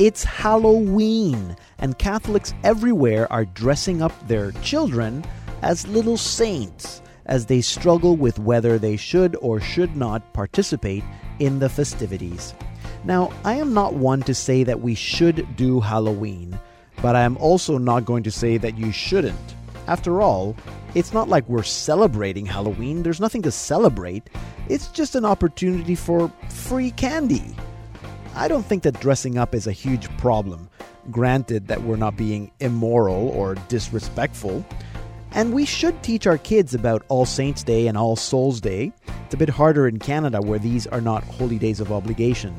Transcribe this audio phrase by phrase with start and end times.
[0.00, 5.24] It's Halloween, and Catholics everywhere are dressing up their children
[5.62, 11.04] as little saints as they struggle with whether they should or should not participate
[11.38, 12.54] in the festivities.
[13.04, 16.58] Now, I am not one to say that we should do Halloween,
[17.00, 19.54] but I am also not going to say that you shouldn't.
[19.86, 20.56] After all,
[20.96, 24.28] it's not like we're celebrating Halloween, there's nothing to celebrate.
[24.68, 27.54] It's just an opportunity for free candy.
[28.36, 30.68] I don't think that dressing up is a huge problem,
[31.12, 34.66] granted that we're not being immoral or disrespectful.
[35.30, 38.92] And we should teach our kids about All Saints' Day and All Souls' Day.
[39.24, 42.52] It's a bit harder in Canada where these are not holy days of obligation.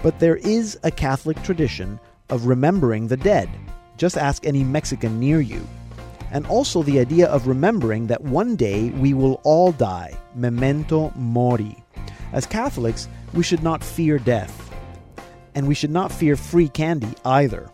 [0.00, 1.98] But there is a Catholic tradition
[2.28, 3.48] of remembering the dead.
[3.96, 5.66] Just ask any Mexican near you.
[6.30, 11.82] And also the idea of remembering that one day we will all die, memento mori.
[12.32, 14.69] As Catholics, we should not fear death
[15.54, 17.70] and we should not fear free candy either.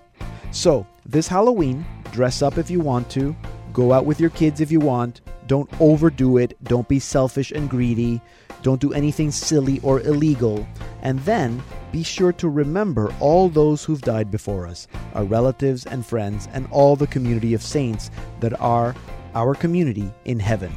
[0.51, 3.37] So, this Halloween, dress up if you want to,
[3.73, 7.71] go out with your kids if you want, don't overdo it, don't be selfish and
[7.71, 8.21] greedy,
[8.63, 10.67] don't do anything silly or illegal,
[11.03, 16.05] and then be sure to remember all those who've died before us, our relatives and
[16.05, 18.11] friends, and all the community of saints
[18.41, 18.95] that are
[19.35, 20.73] our community in heaven.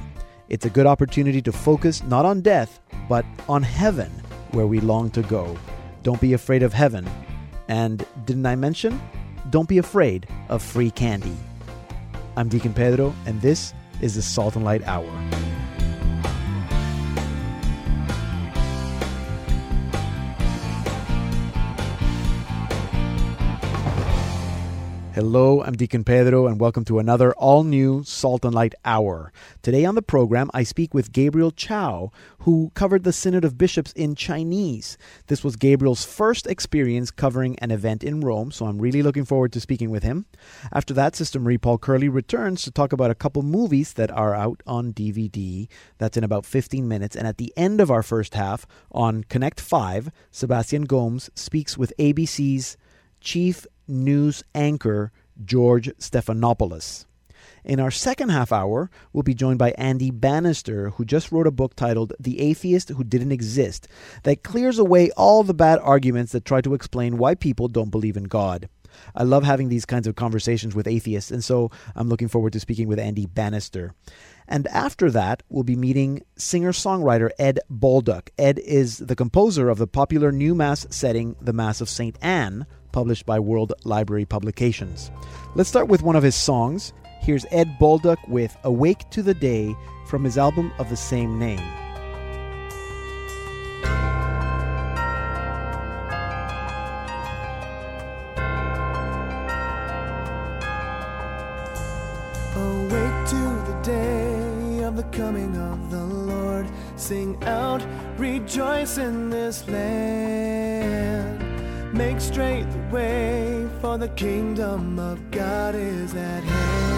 [0.50, 4.12] It's a good opportunity to focus not on death, but on heaven,
[4.52, 5.58] where we long to go.
[6.04, 7.08] Don't be afraid of heaven.
[7.68, 9.00] And didn't I mention?
[9.50, 11.36] Don't be afraid of free candy.
[12.36, 15.10] I'm Deacon Pedro, and this is the Salt and Light Hour.
[25.20, 29.34] Hello, I'm Deacon Pedro, and welcome to another all new Salt and Light Hour.
[29.62, 33.92] Today on the program, I speak with Gabriel Chow, who covered the Synod of Bishops
[33.92, 34.98] in Chinese.
[35.28, 39.52] This was Gabriel's first experience covering an event in Rome, so I'm really looking forward
[39.52, 40.26] to speaking with him.
[40.72, 44.34] After that, Sister Marie Paul Curley returns to talk about a couple movies that are
[44.34, 45.68] out on DVD.
[45.98, 47.18] That's in about 15 minutes.
[47.18, 51.92] And at the end of our first half, on Connect 5, Sebastian Gomes speaks with
[52.00, 52.78] ABC's
[53.20, 55.12] chief news anchor
[55.44, 57.06] George Stephanopoulos.
[57.64, 61.52] In our second half hour, we'll be joined by Andy Bannister, who just wrote a
[61.52, 63.88] book titled The Atheist Who Didn't Exist,
[64.24, 68.18] that clears away all the bad arguments that try to explain why people don't believe
[68.18, 68.70] in God.
[69.16, 72.60] I love having these kinds of conversations with atheists, and so I'm looking forward to
[72.60, 73.94] speaking with Andy Bannister.
[74.48, 78.30] And after that, we'll be meeting singer songwriter Ed Bolduc.
[78.38, 82.18] Ed is the composer of the popular new Mass setting, The Mass of St.
[82.22, 85.12] Anne, published by World Library Publications.
[85.56, 86.94] Let's start with one of his songs.
[87.22, 89.76] Here's Ed Bolduc with Awake to the Day
[90.08, 91.60] from his album of the same name.
[102.56, 106.68] Awake to the day of the coming of the Lord.
[106.96, 107.86] Sing out,
[108.18, 111.49] rejoice in this land.
[111.92, 116.90] Make straight the way, for the kingdom of God is at hand.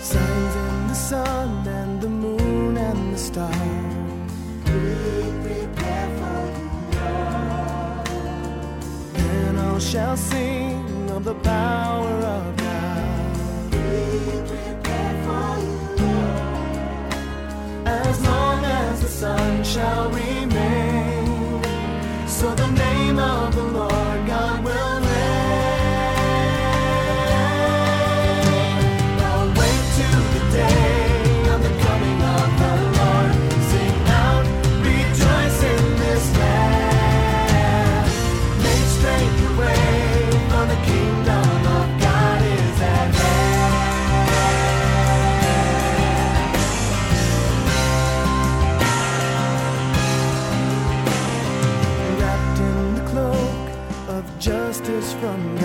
[0.00, 3.54] Signs in the sun and the moon and the stars.
[9.12, 12.57] Then all shall sing of the power of
[19.18, 21.60] sun shall remain,
[22.28, 23.47] so the name of
[55.20, 55.57] from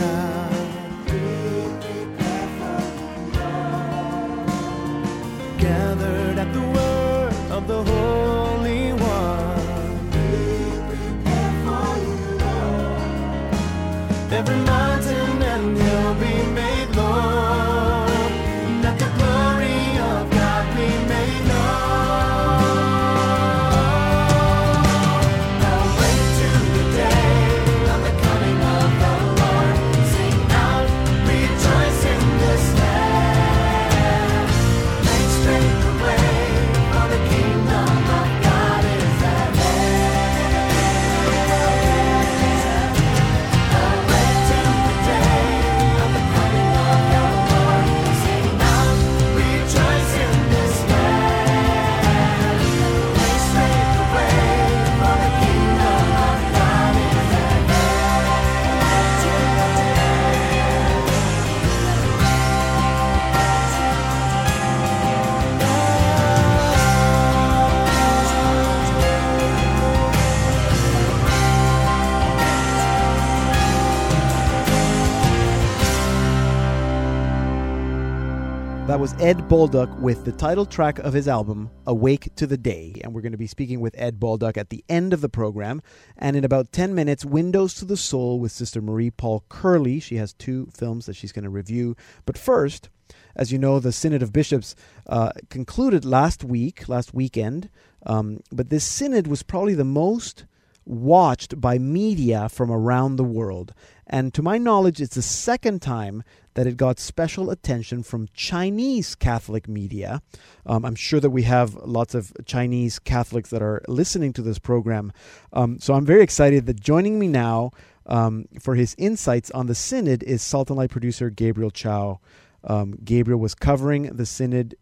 [79.03, 83.01] was Ed Bolduc with the title track of his album, Awake to the Day.
[83.03, 85.81] And we're going to be speaking with Ed Bolduc at the end of the program.
[86.17, 89.99] And in about 10 minutes, Windows to the Soul with Sister Marie Paul Curley.
[89.99, 91.97] She has two films that she's going to review.
[92.25, 92.87] But first,
[93.35, 94.73] as you know, the Synod of Bishops
[95.07, 97.69] uh, concluded last week, last weekend.
[98.05, 100.45] Um, but this synod was probably the most
[100.85, 103.73] watched by media from around the world.
[104.07, 106.23] And to my knowledge, it's the second time
[106.55, 110.21] that it got special attention from Chinese Catholic media.
[110.65, 114.59] Um, I'm sure that we have lots of Chinese Catholics that are listening to this
[114.59, 115.11] program.
[115.51, 117.71] Um, so I'm very excited that joining me now
[118.05, 122.19] um, for his insights on the Synod is Salt and Light producer Gabriel Chow.
[122.63, 124.75] Um, Gabriel was covering the Synod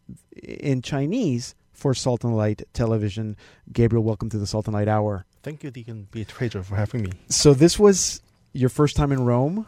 [0.43, 3.35] in Chinese for Salt and Light Television.
[3.71, 5.25] Gabriel, welcome to the Salt and Light Hour.
[5.41, 7.11] Thank you, Deacon Beatrice, for having me.
[7.29, 8.21] So this was
[8.53, 9.65] your first time in Rome?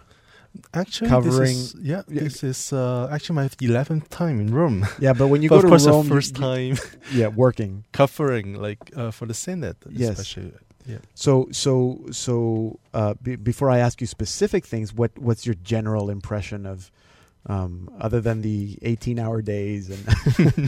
[0.73, 4.85] Actually, covering this is, yeah, this is uh, actually my eleventh time in Rome.
[4.99, 6.77] Yeah, but when you but go of to course, Rome, the first time
[7.13, 7.85] yeah, working.
[7.91, 9.77] covering like uh, for the Synod.
[9.89, 10.11] Yes.
[10.19, 10.53] especially.
[10.85, 10.97] Yeah.
[11.15, 16.09] So, so, so, uh, be before I ask you specific things, what what's your general
[16.09, 16.91] impression of,
[17.47, 20.03] um, other than the eighteen-hour days and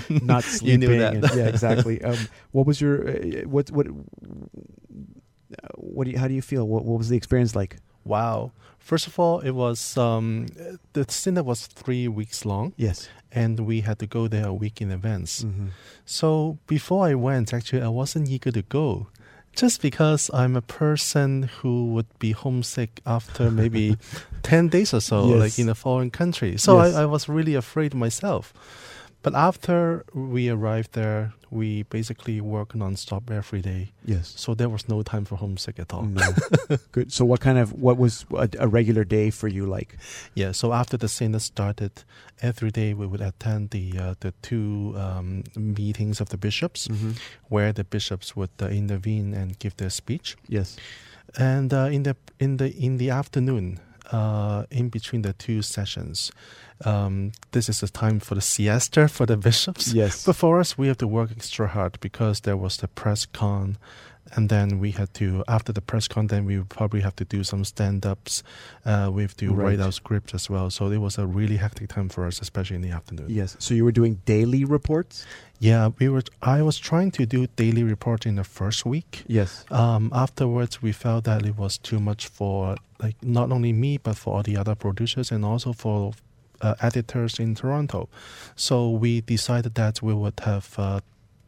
[0.26, 0.80] not You sleeping?
[0.80, 1.14] knew that.
[1.16, 2.02] and- yeah, exactly.
[2.02, 2.18] Um,
[2.54, 3.14] what was your uh,
[3.46, 3.92] what what uh,
[5.76, 6.68] what do you, how do you feel?
[6.68, 7.78] What what was the experience like?
[8.06, 8.52] Wow.
[8.80, 10.46] First of all, it was um,
[10.94, 13.10] the Synod was three weeks long, Yes.
[13.32, 15.44] and we had to go there a week in advance.
[15.44, 15.68] Mm-hmm.
[16.06, 19.08] So before I went, actually, I wasn't eager to go.
[19.56, 23.98] Just because I'm a person who would be homesick after maybe
[24.44, 25.40] 10 days or so, Yes.
[25.40, 26.58] like in a foreign country.
[26.58, 26.94] So Yes.
[26.94, 28.54] I, I was really afraid myself.
[29.26, 33.92] But after we arrived there, we basically work nonstop every day.
[34.06, 34.34] Yes.
[34.38, 36.04] So there was no time for homesick at all.
[36.04, 36.22] No.
[36.92, 37.12] Good.
[37.12, 39.98] So, what kind of what was a, a regular day for you like?
[40.36, 41.92] Yeah, so after the synod started,
[42.42, 47.12] every day we would attend the uh, the two um, meetings of the bishops, Mm-hmm.
[47.50, 50.38] where the bishops would uh, intervene and give their speech.
[50.48, 50.78] Yes.
[51.38, 53.80] And uh, in the in the in the afternoon,
[54.12, 56.32] uh, in between the two sessions,
[56.84, 59.94] um, this is the time for the siesta for the bishops.
[59.94, 60.26] Yes.
[60.26, 63.78] But for us, we have to work extra hard because there was the press con,
[64.36, 67.26] and then we had to after the press con, then we would probably have to
[67.26, 68.44] do some stand ups.
[68.84, 69.78] Uh, we have to Right.
[69.78, 70.70] write our scripts as well.
[70.70, 73.28] So it was a really hectic time for us, especially in the afternoon.
[73.30, 73.56] Yes.
[73.60, 75.26] So you were doing daily reports.
[75.60, 76.24] Yeah, we were.
[76.42, 79.24] I was trying to do daily reporting the first week.
[79.28, 79.66] Yes.
[79.72, 84.18] Um, afterwards, we felt that it was too much for like not only me but
[84.18, 86.14] for all the other producers and also for
[86.62, 88.10] uh, editors in Toronto.
[88.56, 91.00] So we decided that we would have uh,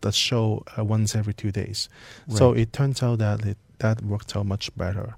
[0.01, 1.89] the show uh, once every two days.
[2.29, 5.15] So it turns out that it, that worked out much better.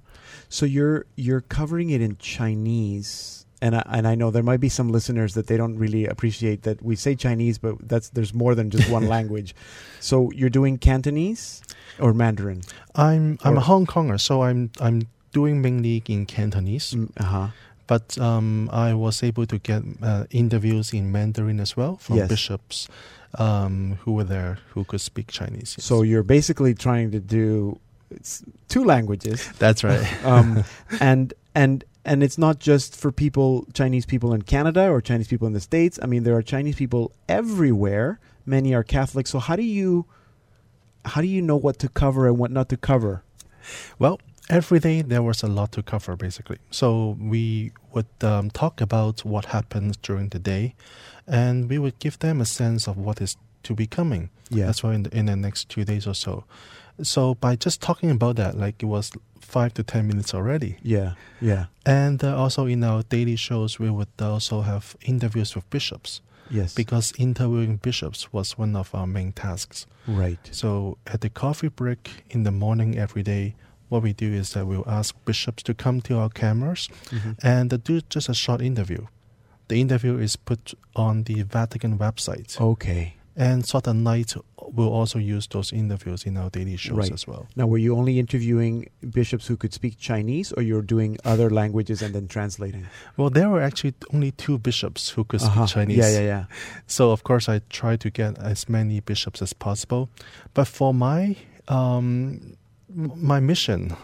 [0.49, 4.69] So you're you're covering it in Chinese, and I, and I know there might be
[4.69, 8.55] some listeners that they don't really appreciate that we say Chinese, but that's there's more
[8.55, 9.53] than just one language.
[9.99, 11.61] So you're doing Cantonese
[11.99, 12.61] or Mandarin?
[12.95, 15.01] I'm I'm Or- a Hong Konger, so I'm I'm
[15.33, 16.95] doing mainly in Cantonese.
[17.17, 17.47] Uh huh.
[17.87, 22.29] But um, I was able to get uh, interviews in Mandarin as well from Yes.
[22.29, 22.87] bishops
[23.39, 25.75] um, who were there who could speak Chinese.
[25.77, 25.85] yes.
[25.85, 27.79] So you're basically trying to do
[28.67, 30.05] two languages, that's right.
[30.25, 30.63] um,
[30.99, 35.45] and and and it's not just for people Chinese people in Canada or Chinese people
[35.45, 35.99] in the states.
[36.01, 38.19] I mean, there are Chinese people everywhere.
[38.47, 39.27] Many are Catholic.
[39.27, 40.07] So how do you
[41.05, 43.21] how do you know what to cover and what not to cover?
[43.99, 46.57] Well, every day there was a lot to cover, basically.
[46.71, 50.73] So we would um, talk about what happened during the day,
[51.27, 54.31] and we would give them a sense of what is to be coming.
[54.49, 54.65] Yeah.
[54.65, 56.45] That's why in the, in the next two days or so.
[57.03, 59.11] So by just talking about that, like it was
[59.49, 60.77] five to ten minutes already.
[60.83, 65.69] Yeah, yeah, And uh, also in our daily shows, we would also have interviews with
[65.69, 66.75] bishops yes.
[66.75, 69.87] because interviewing bishops was one of our main tasks.
[70.07, 70.49] right.
[70.51, 73.55] So at the coffee break in the morning every day,
[73.89, 77.35] what we do is that we'll ask bishops to come to our cameras Mhm.
[77.43, 79.05] and uh, do just a short interview.
[79.67, 83.13] The interview is put on the Vatican website, Okay.
[83.39, 84.35] And and Light
[84.75, 87.11] will also use those interviews in our daily shows Right.
[87.13, 87.47] as well.
[87.55, 92.01] Now, were you only interviewing bishops who could speak Chinese, or you're doing other languages
[92.03, 92.85] and then translating?
[93.17, 95.65] Well, there were actually only two bishops who could Uh-huh.
[95.65, 95.97] speak Chinese.
[95.97, 96.43] Yeah, yeah, yeah.
[96.87, 100.09] So of course I try to get as many bishops as possible.
[100.53, 101.35] But for my
[101.67, 102.55] um,
[103.15, 103.95] my mission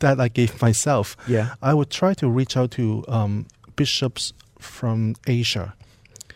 [0.00, 1.54] that I gave myself, Yeah.
[1.62, 3.46] I would try to reach out to um,
[3.76, 5.74] bishops from Asia.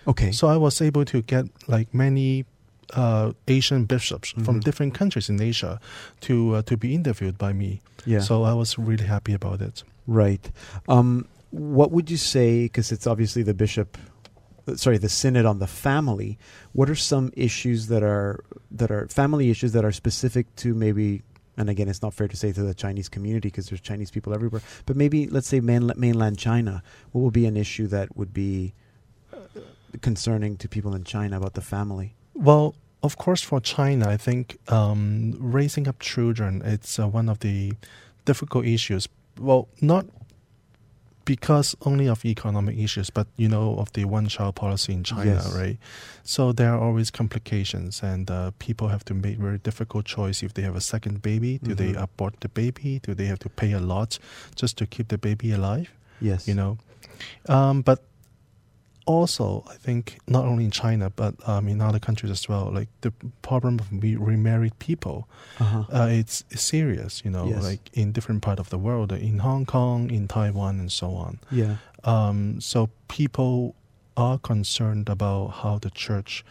[0.06, 0.32] Okay.
[0.32, 2.44] So I was able to get like many
[2.94, 4.64] uh, Asian bishops from Mhm.
[4.64, 5.80] different countries in Asia
[6.20, 7.80] to uh, to be interviewed by me.
[8.06, 8.20] yeah.
[8.20, 9.82] So I was really happy about it.
[10.06, 10.50] right.
[10.88, 12.64] Um, what would you say?
[12.66, 13.98] Because it's obviously the bishop
[14.76, 16.38] sorry, the synod on the family.
[16.72, 18.44] What are some issues that are
[18.78, 21.22] that are family issues that are specific to maybe?
[21.58, 24.34] And again, it's not fair to say to the Chinese community because there's Chinese people
[24.34, 24.62] everywhere.
[24.84, 26.82] But maybe let's say main, mainland China.
[27.12, 28.85] What would be an issue that would be uh,
[30.02, 32.14] concerning to people in China about the family?
[32.34, 37.38] Well, of course, for China, I think um, raising up children it's uh, one of
[37.40, 37.72] the
[38.24, 39.08] difficult issues.
[39.38, 40.06] Well, not
[41.24, 45.52] because only of economic issues, but you know of the one-child policy in China, Yes.
[45.54, 45.76] right?
[46.22, 50.44] So there are always complications, and uh, people have to make very difficult choice.
[50.44, 52.02] If they have a second baby, do they Mhm.
[52.02, 53.00] abort the baby?
[53.02, 54.18] Do they have to pay a lot
[54.54, 55.88] just to keep the baby alive?
[56.20, 56.46] Yes.
[56.46, 56.78] You know,
[57.48, 57.98] um, but
[59.06, 62.88] also I think not only in China but um, in other countries as well, like
[63.00, 65.26] the problem of re- remarried people,
[65.60, 65.84] Uh-huh.
[65.92, 67.22] uh, it's, it's serious.
[67.24, 67.62] You know, Yes.
[67.62, 71.38] like in different part of the world, in Hong Kong, in Taiwan, and so on.
[71.50, 71.76] yeah.
[72.04, 73.74] Um, so people
[74.16, 76.44] are concerned about how the church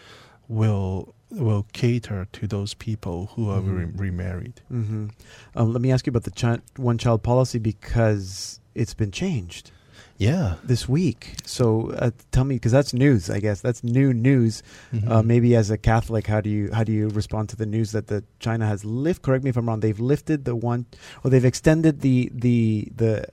[0.47, 3.77] will will cater to those people who are Mhm.
[3.77, 4.61] re- remarried.
[4.69, 5.07] hmm
[5.55, 9.71] Um, let me ask you about the chi- one-child policy because it's been changed
[10.17, 10.55] Yeah.
[10.63, 11.35] this week.
[11.45, 13.29] So uh, tell me, because that's news.
[13.29, 14.63] I guess that's new news.
[14.93, 15.11] Mm-hmm.
[15.11, 17.91] Uh, maybe as a Catholic, how do you how do you respond to the news
[17.91, 19.21] that the China has lift?
[19.21, 19.81] Correct me if I'm wrong.
[19.81, 20.85] They've lifted the one,
[21.23, 23.25] or they've extended the the the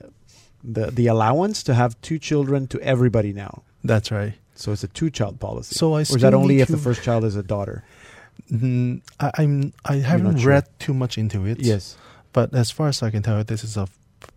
[0.63, 3.63] the the allowance to have two children to everybody now.
[3.83, 4.33] That's right.
[4.55, 5.75] So it's a two-child policy.
[5.75, 7.83] So I or is that only if the first child is a daughter?
[8.51, 10.49] Mm, I, I'm I haven't sure.
[10.49, 11.59] read too much into it.
[11.59, 11.97] Yes.
[12.33, 13.87] But as far as I can tell, this is a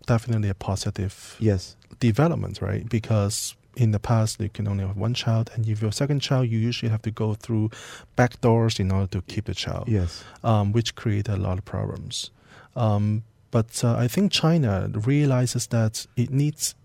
[0.05, 1.76] definitely a positive Yes.
[1.99, 2.87] Development, right?
[2.87, 6.19] Because in the past, you can only have one child, and if you're a second
[6.19, 7.69] child, you usually have to go through
[8.15, 10.23] back doors in order to keep the child, Yes.
[10.43, 12.31] um, which create a lot of problems.
[12.75, 16.75] Um, but uh, I think China realizes that it needs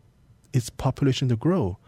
[0.52, 1.78] its population to grow.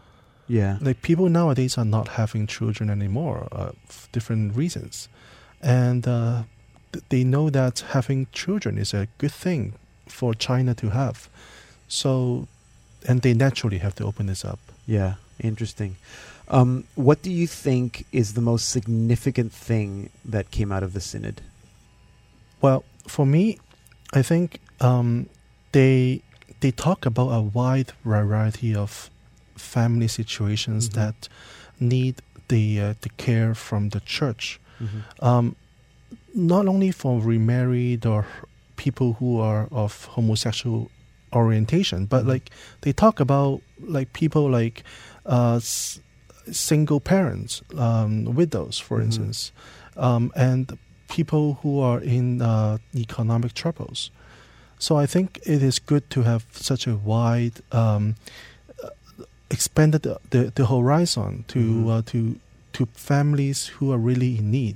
[0.47, 0.77] Yeah.
[0.81, 5.07] Like people nowadays are not having children anymore uh, for different reasons,
[5.61, 6.43] and uh,
[6.91, 9.73] th- they know that having children is a good thing
[10.07, 11.29] for China to have.
[11.87, 12.47] So,
[13.07, 14.59] and they naturally have to open this up.
[14.87, 15.95] Yeah, interesting.
[16.47, 21.01] Um, what do you think is the most significant thing that came out of the
[21.01, 21.41] synod?
[22.61, 23.57] Well, for me,
[24.13, 25.27] I think um,
[25.71, 26.21] they
[26.61, 29.09] they talk about a wide variety of
[29.55, 30.93] family situations Mhm.
[30.93, 31.29] that
[31.79, 32.15] need
[32.47, 34.59] the uh, the care from the church.
[34.81, 35.25] Mm-hmm.
[35.25, 35.55] um,
[36.33, 38.25] not only for remarried or
[38.75, 40.91] people who are of homosexual
[41.35, 42.27] orientation, but Mhm.
[42.33, 42.49] like
[42.81, 43.61] they talk about
[43.97, 44.83] like people like
[45.25, 45.99] uh, s-
[46.51, 49.05] single parents, um, widows, for Mhm.
[49.05, 49.51] instance,
[49.97, 50.77] um, and
[51.07, 54.11] people who are in uh, economic troubles.
[54.79, 58.15] So I think it is good to have such a wide, um,
[59.49, 61.89] expanded the, the, the horizon to Mhm.
[61.89, 62.17] uh, to
[62.73, 64.75] to families who are really in need.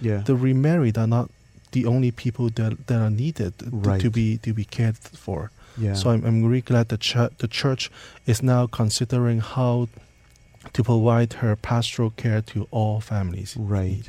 [0.00, 0.22] Yeah.
[0.24, 1.30] The remarried are not
[1.72, 4.00] the only people that, that are needed to, Right.
[4.00, 5.50] to be to be cared for.
[5.76, 5.94] Yeah.
[5.94, 7.90] So I'm, I'm really glad the church the church
[8.26, 9.88] is now considering how
[10.72, 13.56] to provide her pastoral care to all families.
[13.56, 14.08] Right.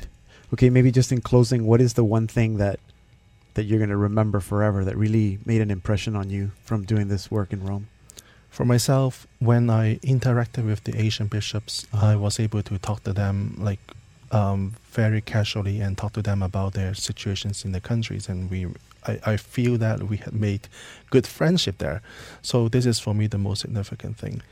[0.52, 2.78] okay, maybe just in closing, what is the one thing that
[3.54, 7.08] that you're going to remember forever that really made an impression on you from doing
[7.08, 7.86] this work in Rome?
[8.50, 12.06] For myself, when I interacted with the Asian bishops, Uh-huh.
[12.06, 13.80] I was able to talk to them like
[14.30, 18.66] um, very casually and talk to them about their situations in the countries, and we.
[19.06, 20.68] I, I feel that we had made
[21.10, 22.02] good friendship there,
[22.42, 24.42] so this is for me the most significant thing,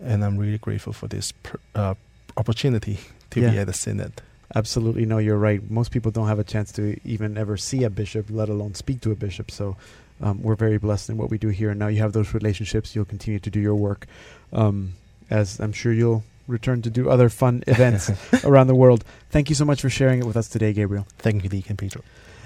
[0.00, 1.94] and I'm really grateful for this pr- uh,
[2.36, 2.98] opportunity
[3.30, 4.12] to be at the synod.
[4.54, 5.68] Absolutely, no, you're right.
[5.70, 9.00] Most people don't have a chance to even ever see a bishop, let alone speak
[9.00, 9.50] to a bishop.
[9.50, 9.76] So
[10.20, 11.70] um, we're very blessed in what we do here.
[11.70, 12.94] And now you have those relationships.
[12.94, 14.06] You'll continue to do your work,
[14.52, 14.94] um,
[15.30, 18.10] as I'm sure you'll return to do other fun events
[18.44, 19.02] around the world.
[19.30, 21.06] Thank you so much for sharing it with us today, Gabriel.
[21.18, 22.02] Thank you, Deacon Pedro.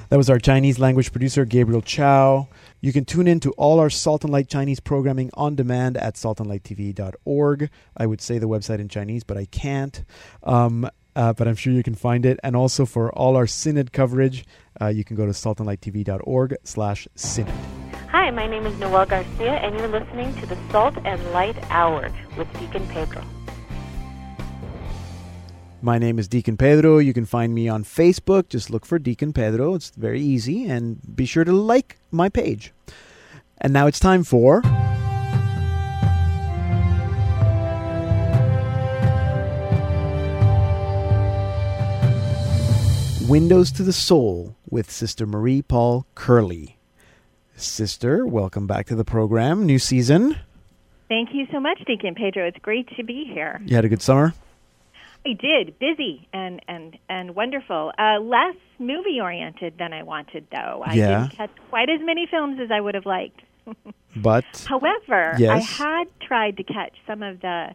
[0.08, 2.48] That was our Chinese language producer, Gabriel Chow.
[2.80, 6.14] You can tune in to all our Salt and Light Chinese programming on demand at
[6.14, 7.70] saltandlighttv.org.
[7.94, 10.02] I would say the website in Chinese, but I can't.
[10.42, 12.40] Um, uh, but I'm sure you can find it.
[12.42, 14.46] And also for all our synod coverage,
[14.80, 17.52] uh, you can go to saltandlighttv.org slash synod.
[18.08, 22.10] Hi, my name is Noel Garcia, and you're listening to the Salt and Light Hour
[22.38, 23.22] with Deacon Pedro.
[25.80, 26.98] My name is Deacon Pedro.
[26.98, 28.48] You can find me on Facebook.
[28.48, 29.74] Just look for Deacon Pedro.
[29.74, 30.64] It's very easy.
[30.64, 32.72] And be sure to like my page.
[33.58, 34.60] And now it's time for.
[43.28, 46.76] Windows to the Soul with Sister Marie Paul Curley.
[47.54, 49.64] Sister, welcome back to the program.
[49.64, 50.40] New season.
[51.08, 52.48] Thank you so much, Deacon Pedro.
[52.48, 53.60] It's great to be here.
[53.64, 54.34] You had a good summer?
[55.28, 55.78] I did.
[55.78, 57.92] Busy and and and wonderful.
[57.98, 60.82] Uh, less movie oriented than I wanted, though.
[60.86, 61.20] I Yeah.
[61.22, 63.40] didn't catch quite as many films as I would have liked.
[64.16, 65.50] But However, yes.
[65.80, 67.68] I had tried to catch some of the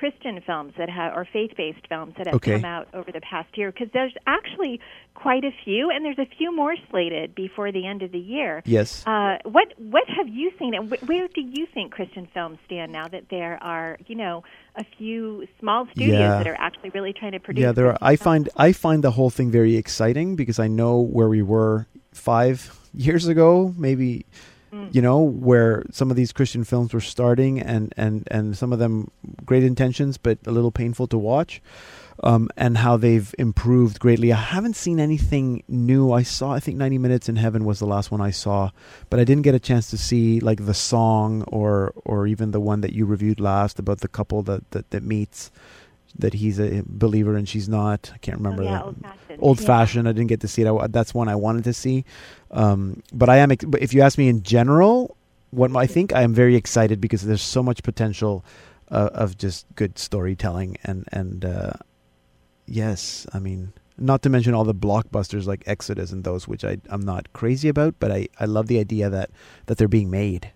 [0.00, 2.54] Christian films that have, or faith-based films that have Okay.
[2.56, 4.80] come out over the past year, because there's actually
[5.14, 8.62] quite a few, and there's a few more slated before the end of the year.
[8.64, 12.56] yes, Uh, what what have you seen, and wh- where do you think Christian films
[12.64, 14.42] stand now that there are, you know,
[14.76, 16.38] a few small studios Yeah.
[16.38, 17.62] that are actually really trying to produce?
[17.64, 17.98] yeah, there are.
[18.00, 18.24] I films?
[18.28, 21.86] find I find the whole thing very exciting because I know where we were
[22.30, 22.56] five
[22.94, 24.24] years ago, maybe.
[24.72, 24.94] Mm.
[24.94, 28.78] You know where some of these Christian films were starting, and and and some of
[28.78, 29.10] them
[29.44, 31.60] great intentions, but a little painful to watch.
[32.22, 34.32] um, and how they've improved greatly.
[34.32, 36.12] I haven't seen anything new.
[36.12, 38.70] I saw, I think, 90 Minutes in Heaven was the last one I saw,
[39.08, 42.60] but I didn't get a chance to see like the song or or even the
[42.60, 45.50] one that you reviewed last about the couple that that, that meets
[46.18, 48.10] that he's a believer and she's not.
[48.14, 48.84] I can't remember Oh, yeah, that.
[48.86, 49.38] old-fashioned.
[49.42, 49.66] Old Yeah.
[49.66, 50.08] fashioned.
[50.08, 50.68] I didn't get to see it.
[50.68, 52.04] I, that's one I wanted to see.
[52.50, 53.50] Um, but I am.
[53.66, 55.16] But if you ask me in general,
[55.50, 58.44] what I think I am very excited because there's so much potential
[58.90, 61.72] uh, of just good storytelling and and uh,
[62.66, 66.78] yes, I mean not to mention all the blockbusters like Exodus and those which I
[66.88, 69.30] I'm not crazy about, but I I love the idea that
[69.66, 70.50] that they're being made.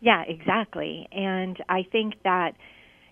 [0.00, 1.06] Yeah, exactly.
[1.12, 2.54] And I think that,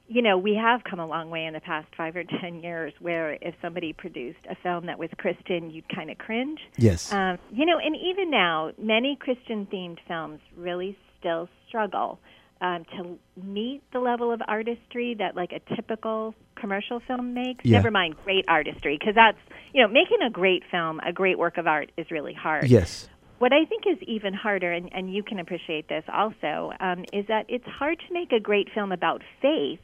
[0.09, 2.93] you know, we have come a long way in the past five or ten years
[3.01, 6.59] where if somebody produced a film that was Christian, you'd kind of cringe.
[6.77, 7.13] Yes.
[7.13, 12.19] Um, you know, and even now, many Christian themed films really still struggle
[12.61, 17.65] um, to meet the level of artistry that, like, a typical commercial film makes.
[17.65, 17.77] Yeah.
[17.77, 19.39] Never mind great artistry, because that's,
[19.73, 22.67] you know, making a great film, a great work of art is really hard.
[22.67, 23.09] yes.
[23.39, 27.25] What I think is even harder, and, and you can appreciate this also, um, is
[27.29, 29.79] that it's hard to make a great film about faith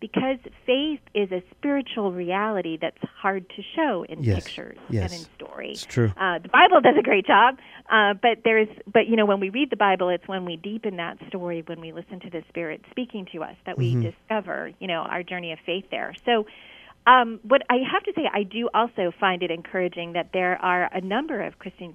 [0.00, 4.44] because faith is a spiritual reality that's hard to show in Yes.
[4.44, 5.12] pictures Yes.
[5.12, 5.70] and in story.
[5.72, 6.12] It's true.
[6.16, 7.58] Uh, the Bible does a great job,
[7.90, 10.96] uh, but there's, but you know, when we read the Bible, it's when we deepen
[10.96, 14.08] that story, when we listen to the Spirit speaking to us, that we Mm-hmm.
[14.10, 16.14] discover, you know, our journey of faith there.
[16.24, 16.46] So,
[17.06, 20.88] um, what I have to say, I do also find it encouraging that there are
[20.92, 21.94] a number of Christian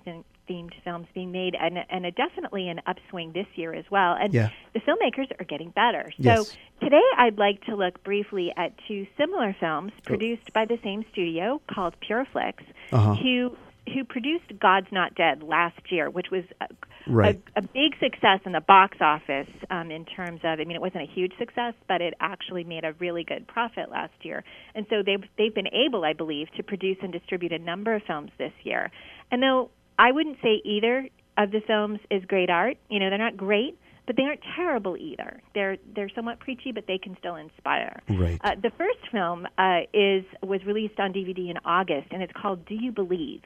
[0.49, 4.15] themed films being made, and and a, definitely an upswing this year as well.
[4.19, 4.49] And Yeah.
[4.73, 6.11] the filmmakers are getting better.
[6.17, 6.57] So Yes.
[6.85, 11.59] Today, I'd like to look briefly at two similar films produced by the same studio
[11.73, 12.53] called Pureflix,
[12.93, 13.15] Uh-huh.
[13.15, 13.57] who
[13.93, 16.67] who produced God's Not Dead last year, which was a,
[17.07, 17.39] Right.
[17.55, 20.59] a, a big success in the box office um, in terms of.
[20.59, 23.91] I mean, it wasn't a huge success, but it actually made a really good profit
[23.91, 24.43] last year.
[24.73, 28.01] And so they've they've been able, I believe, to produce and distribute a number of
[28.07, 28.89] films this year.
[29.31, 29.69] And though
[29.99, 33.77] I wouldn't say either of the films is great art, you know, they're not great.
[34.07, 35.41] But they aren't terrible either.
[35.53, 38.01] They're they're somewhat preachy, but they can still inspire.
[38.09, 38.39] Right.
[38.43, 42.65] Uh, the first film uh, is was released on DVD in August, and it's called
[42.65, 43.41] "Do You Believe?"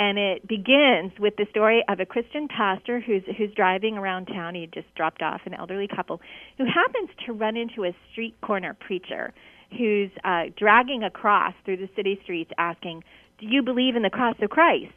[0.00, 4.54] And it begins with the story of a Christian pastor who's who's driving around town.
[4.54, 6.20] He just dropped off an elderly couple
[6.58, 9.34] who happens to run into a street corner preacher
[9.76, 13.02] who's uh, dragging a cross through the city streets, asking,
[13.38, 14.94] "Do you believe in the cross of Christ?"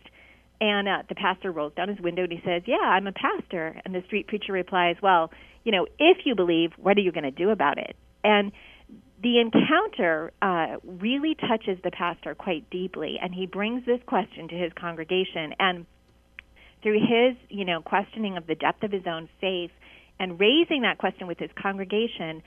[0.62, 3.82] And uh, the pastor rolls down his window and he says, "Yeah, I'm a pastor."
[3.84, 5.32] And the street preacher replies, "Well,
[5.64, 8.52] you know, if you believe, what are you going to do about it?" And
[9.24, 14.56] the encounter uh, really touches the pastor quite deeply, and he brings this question to
[14.56, 15.56] his congregation.
[15.60, 15.88] And
[16.84, 19.72] through his, you know, questioning of the depth of his own faith
[20.20, 22.44] and raising that question with his congregation,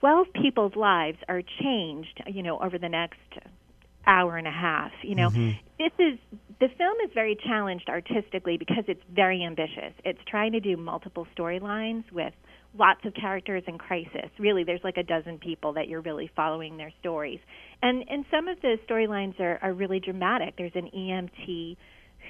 [0.00, 3.18] 12 people's lives are changed, you know, over the next
[4.06, 4.92] hour and a half.
[5.02, 5.30] You know,
[5.78, 6.18] this is
[6.58, 9.92] the film is very challenged artistically because it's very ambitious.
[10.04, 12.32] It's trying to do multiple storylines with
[12.78, 14.30] lots of characters in crisis.
[14.38, 17.40] Really, there's like a dozen people that you're really following their stories,
[17.82, 20.54] and and some of the storylines are are really dramatic.
[20.56, 21.76] There's an EMT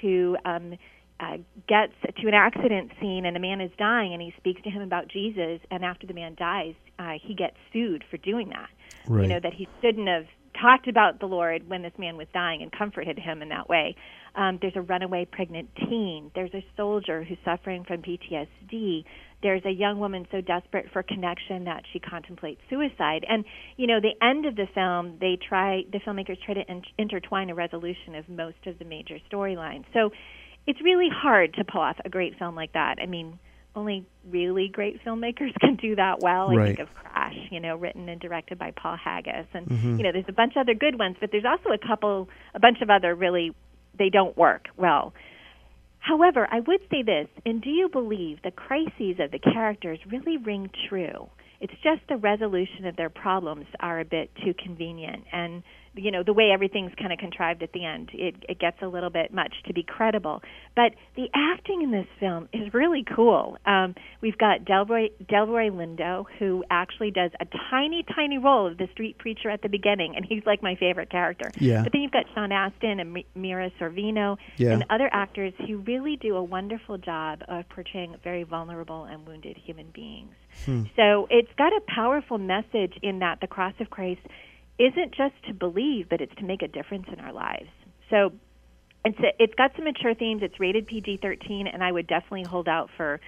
[0.00, 0.36] who.
[0.44, 0.76] Um,
[1.18, 4.68] uh, gets to an accident scene and a man is dying and he speaks to
[4.68, 8.68] him about Jesus and after the man dies uh, he gets sued for doing that
[9.22, 10.26] you know that he shouldn't have
[10.60, 13.96] talked about the Lord when this man was dying and comforted him in that way.
[14.34, 16.30] Um, there's a runaway pregnant teen.
[16.34, 19.04] There's a soldier who's suffering from PTSD.
[19.42, 23.24] There's a young woman so desperate for connection that she contemplates suicide.
[23.28, 23.44] And
[23.76, 27.50] you know, the end of the film, they try the filmmakers try to in- intertwine
[27.50, 29.84] a resolution of most of the major storylines.
[29.92, 30.10] So
[30.66, 32.96] it's really hard to pull off a great film like that.
[33.00, 33.38] I mean,
[33.76, 36.50] only really great filmmakers can do that well.
[36.50, 39.96] I think of Crash, you know, written and directed by Paul Haggis, and Mm-hmm.
[39.98, 42.60] you know, there's a bunch of other good ones, but there's also a couple, a
[42.60, 43.54] bunch of other really
[43.98, 45.12] they don't work well.
[45.98, 50.36] However, I would say this: and Do You Believe, the crises of the characters really
[50.36, 51.28] ring true.
[51.60, 55.62] It's just the resolution of their problems are a bit too convenient, and
[55.96, 58.86] you know the way everything's kind of contrived at the end it, it gets a
[58.86, 60.42] little bit much to be credible.
[60.74, 63.56] But the acting in this film is really cool.
[63.66, 68.88] Um, we've got delroy delroy lindo who actually does a tiny tiny role of the
[68.92, 71.50] street preacher at the beginning and he's like my favorite character.
[71.58, 71.82] Yeah.
[71.82, 74.72] but then you've got sean astin and Mi- mira sorvino Yeah.
[74.72, 79.56] and other actors who really do a wonderful job of portraying very vulnerable and wounded
[79.56, 80.32] human beings.
[80.96, 84.20] So it's got a powerful message in that the cross of christ
[84.78, 87.68] isn't just to believe, but it's to make a difference in our lives.
[88.10, 88.32] So
[89.04, 90.42] it's it's got some mature themes.
[90.42, 93.20] It's rated PG-13, and I would definitely hold out for,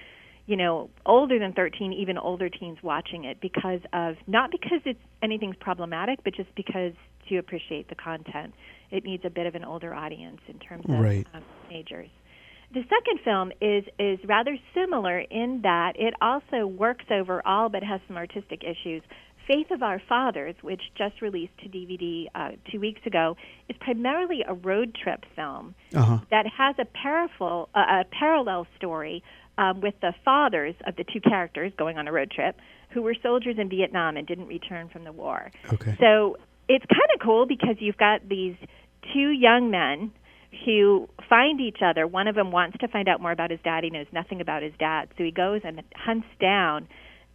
[0.45, 4.99] you know, older than 13, even older teens watching it because of not because it's
[5.21, 6.93] anything's problematic, but just because
[7.29, 8.53] to appreciate the content,
[8.91, 11.27] it needs a bit of an older audience in terms of Right.
[11.33, 12.09] um, teenagers.
[12.73, 17.99] The second film is is rather similar in that it also works overall, but has
[18.07, 19.01] some artistic issues.
[19.47, 23.35] Faith of Our Fathers, which just released to DVD uh, two weeks ago,
[23.67, 26.19] is primarily a road trip film Uh-huh.
[26.29, 29.23] that has a, paraful, uh, a parallel story
[29.57, 32.57] um, with the fathers of the two characters going on a road trip
[32.91, 35.51] who were soldiers in Vietnam and didn't return from the war.
[35.73, 35.97] Okay.
[35.99, 38.55] So it's kind of cool because you've got these
[39.13, 40.11] two young men
[40.65, 42.07] who find each other.
[42.07, 43.83] One of them wants to find out more about his dad.
[43.83, 46.87] He knows nothing about his dad, so he goes and hunts down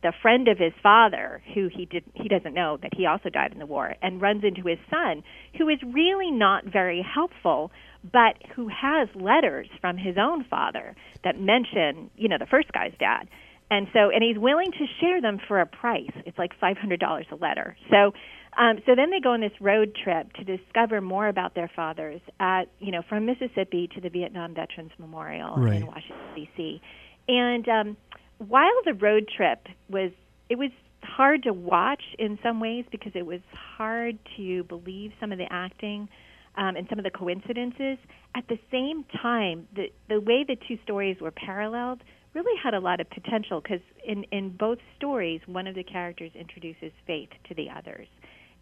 [0.03, 3.53] the friend of his father, who he did he doesn't know that he also died
[3.53, 5.23] in the war, and runs into his son,
[5.57, 7.73] who is really not very helpful,
[8.13, 12.93] but who has letters from his own father that mention, you know, the first guy's
[13.01, 13.29] dad.
[13.71, 16.13] And so, and he's willing to share them for a price.
[16.27, 17.75] It's like five hundred dollars a letter.
[17.91, 18.13] So,
[18.59, 22.21] um, so then they go on this road trip to discover more about their fathers
[22.41, 25.77] at, you know, from Mississippi to the Vietnam Veterans Memorial Right.
[25.77, 26.81] in Washington D.C.
[27.29, 27.97] And um,
[28.39, 30.11] while the road trip was,
[30.49, 30.71] it was
[31.03, 35.47] hard to watch in some ways because it was hard to believe some of the
[35.51, 36.09] acting
[36.57, 37.99] um, and some of the coincidences.
[38.35, 42.03] At the same time, the the way the two stories were paralleled
[42.35, 46.33] really had a lot of potential because in in both stories, one of the characters
[46.35, 48.09] introduces faith to the others,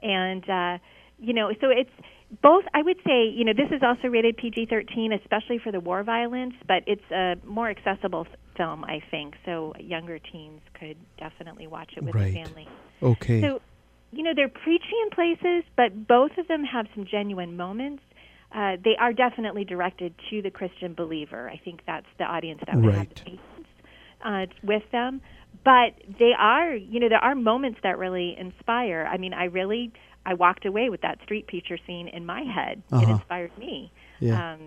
[0.03, 0.79] and uh,
[1.19, 1.91] you know, so it's
[2.43, 2.65] both.
[2.75, 6.55] I would say, you know, this is also rated PG-13, especially for the war violence,
[6.67, 9.35] but it's a more accessible film, I think.
[9.45, 12.35] So younger teens could definitely watch it with Right.
[12.35, 12.67] a family.
[13.03, 13.41] Okay.
[13.41, 13.61] So,
[14.11, 18.03] you know, they're preachy in places, but both of them have some genuine moments.
[18.55, 21.49] Uh, they are definitely directed to the Christian believer.
[21.49, 23.09] I think that's the audience that would have Right.
[23.09, 23.69] the patience
[24.25, 25.21] uh, with them.
[25.65, 29.09] But they are, you know, there are moments that really inspire.
[29.11, 29.93] I mean, I really,
[30.27, 32.83] I walked away with that street preacher scene in my head.
[32.91, 33.13] It Uh-huh.
[33.13, 33.93] inspired me.
[34.19, 34.55] Yeah.
[34.55, 34.61] Um,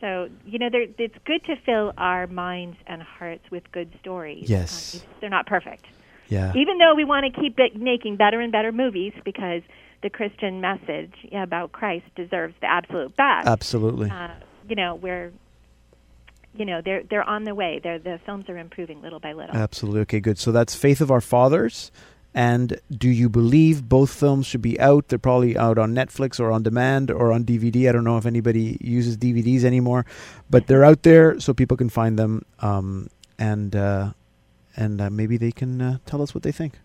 [0.00, 4.50] so, you know, there, it's good to fill our minds and hearts with good stories.
[4.50, 4.96] Yes.
[4.96, 5.86] If they're not perfect
[6.28, 6.52] yeah.
[6.56, 9.62] even though we want to keep it making better and better movies because
[10.02, 13.46] the Christian message about Christ deserves the absolute best.
[13.46, 14.10] Absolutely.
[14.10, 14.28] Uh,
[14.68, 15.32] you know, we're
[16.56, 17.80] you know, they're they're on the way.
[17.82, 19.54] They're the films are improving little by little.
[19.54, 20.00] Absolutely.
[20.02, 20.38] Okay, good.
[20.38, 21.90] So that's Faith of Our Fathers.
[22.36, 23.88] And Do You Believe?
[23.88, 25.06] Both films should be out.
[25.06, 27.88] They're probably out on Netflix or on demand or on DVD.
[27.88, 30.04] I don't know if anybody uses DVDs anymore,
[30.50, 32.44] but they're out there so people can find them.
[32.58, 34.12] Um, and uh,
[34.76, 36.78] and uh, maybe they can uh, tell us what they think.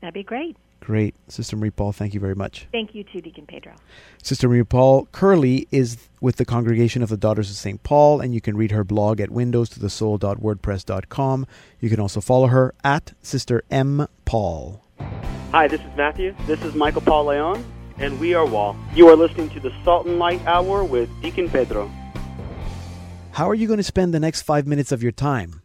[0.00, 0.56] That'd be great.
[0.80, 1.14] Great.
[1.28, 2.66] Sister Marie Paul, thank you very much.
[2.70, 3.74] Thank you too, Deacon Pedro.
[4.22, 7.82] Sister Marie Paul Curley is with the Congregation of the Daughters of St.
[7.82, 11.46] Paul, and you can read her blog at windowstothesoul.wordpress.com.
[11.80, 14.06] You can also follow her at Sister M.
[14.24, 14.84] Paul.
[15.52, 16.34] Hi, this is Matthew.
[16.46, 17.64] This is Michael Paul Leon.
[17.98, 18.76] And we are Wall.
[18.94, 21.90] You are listening to the Salt and Light Hour with Deacon Pedro.
[23.32, 25.62] How are you going to spend the next five minutes of your time?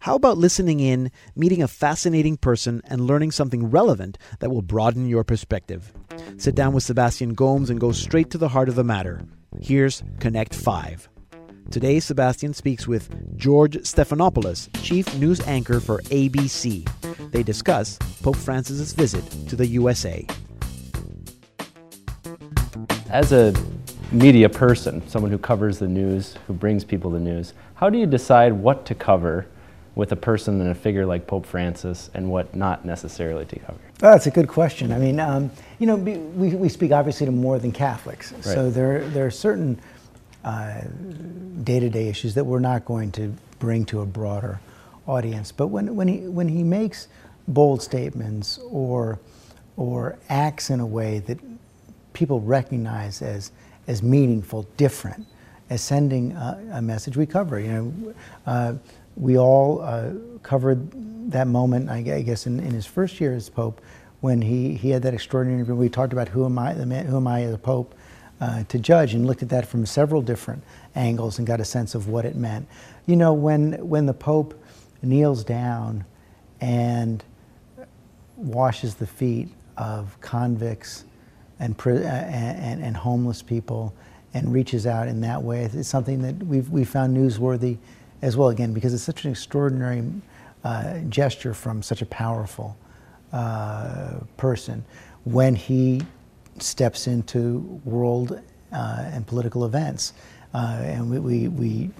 [0.00, 5.06] How about listening in, meeting a fascinating person, and learning something relevant that will broaden
[5.06, 5.92] your perspective?
[6.38, 9.20] Sit down with Sebastian Gomes and go straight to the heart of the matter.
[9.60, 11.06] Here's Connect 5.
[11.70, 16.88] Today, Sebastian speaks with George Stephanopoulos, chief news anchor for ABC.
[17.30, 20.26] They discuss Pope Francis's visit to the USA.
[23.10, 23.52] As a
[24.12, 28.06] media person, someone who covers the news, who brings people the news, how do you
[28.06, 29.46] decide what to cover
[29.94, 33.78] with a person and a figure like Pope Francis and what not necessarily to cover?
[34.02, 34.92] Oh, that's a good question.
[34.92, 36.16] I mean, um, you know, we,
[36.54, 39.80] we speak obviously to more than Catholics, so there there are certain
[41.64, 44.60] day to day issues that we're not going to bring to a broader
[45.06, 45.52] audience.
[45.52, 47.08] But when when he when he makes
[47.48, 49.18] bold statements or
[49.76, 51.38] or acts in a way that
[52.12, 53.52] people recognize as
[53.88, 55.26] as meaningful, different,
[55.70, 57.60] as sending a, a message we cover.
[57.60, 58.14] You know,
[58.46, 58.74] uh,
[59.16, 60.10] we all uh,
[60.42, 60.90] covered
[61.30, 63.80] that moment, I guess, in, in his first year as Pope,
[64.20, 65.74] when he, he had that extraordinary interview.
[65.74, 67.94] We talked about who am I, the man, who am I as a Pope
[68.40, 70.62] uh, to judge, and looked at that from several different
[70.94, 72.66] angles and got a sense of what it meant.
[73.06, 74.54] You know, when when the Pope
[75.02, 76.04] kneels down
[76.60, 77.24] and
[78.36, 81.04] washes the feet of convicts
[81.58, 83.94] and, uh, and, and homeless people
[84.34, 85.62] and reaches out in that way.
[85.64, 87.78] It's something that we've, we found newsworthy
[88.22, 90.04] as well, again, because it's such an extraordinary
[90.64, 92.76] uh, gesture from such a powerful
[93.32, 94.84] uh, person
[95.24, 96.02] when he
[96.58, 98.40] steps into world
[98.72, 100.12] uh, and political events.
[100.52, 101.90] Uh, and we, we, we,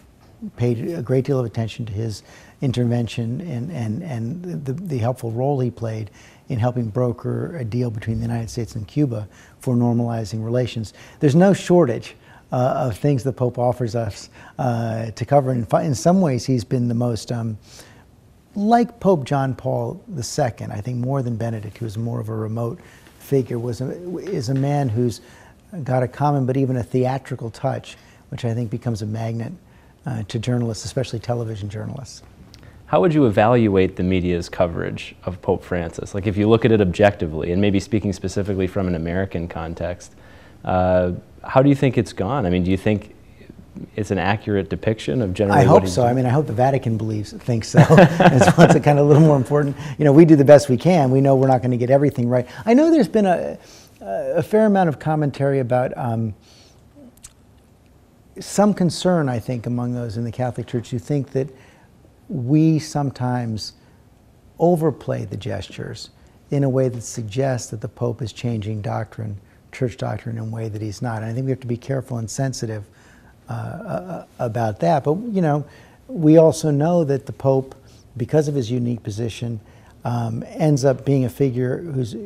[0.56, 2.22] paid a great deal of attention to his
[2.62, 6.10] intervention and, and, and the, the helpful role he played
[6.48, 9.28] in helping broker a deal between the United States and Cuba
[9.58, 10.94] for normalizing relations.
[11.20, 12.16] There's no shortage
[12.52, 15.50] uh, of things the Pope offers us uh, to cover.
[15.50, 17.58] And in some ways, he's been the most, um,
[18.54, 22.34] like Pope John Paul II, I think more than Benedict, who was more of a
[22.34, 22.80] remote
[23.18, 25.20] figure, was a, is a man who's
[25.84, 27.96] got a common but even a theatrical touch,
[28.30, 29.52] which I think becomes a magnet
[30.06, 32.22] uh, to journalists, especially television journalists.
[32.86, 36.12] How would you evaluate the media's coverage of Pope Francis?
[36.12, 40.16] Like, if you look at it objectively, and maybe speaking specifically from an American context,
[40.64, 41.12] uh,
[41.44, 42.46] how do you think it's gone?
[42.46, 43.14] I mean, do you think
[43.96, 45.60] it's an accurate depiction of generally?
[45.60, 46.02] I hope so.
[46.02, 46.10] Doing?
[46.10, 47.78] I mean, I hope the Vatican believes thinks so.
[47.90, 49.76] it's, it's kind of a little more important.
[49.98, 51.10] You know, we do the best we can.
[51.10, 52.46] We know we're not going to get everything right.
[52.66, 53.58] I know there's been a,
[54.00, 55.96] a fair amount of commentary about.
[55.96, 56.34] Um,
[58.38, 61.48] some concern, I think, among those in the Catholic Church who think that
[62.28, 63.74] we sometimes
[64.58, 66.10] overplay the gestures
[66.50, 69.40] in a way that suggests that the Pope is changing doctrine,
[69.72, 71.22] church doctrine, in a way that he's not.
[71.22, 72.84] And I think we have to be careful and sensitive
[73.48, 75.04] uh, uh, about that.
[75.04, 75.64] But, you know,
[76.08, 77.74] we also know that the Pope,
[78.16, 79.60] because of his unique position,
[80.04, 82.16] um, ends up being a figure who's,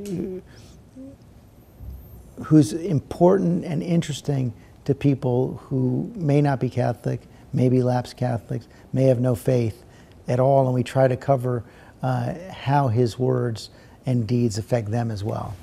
[2.44, 4.52] who's important and interesting
[4.84, 7.20] to people who may not be Catholic,
[7.52, 9.84] may be lapsed Catholics, may have no faith,
[10.26, 11.64] at all, and we try to cover
[12.02, 13.70] uh, how his words
[14.06, 15.54] and deeds affect them as well.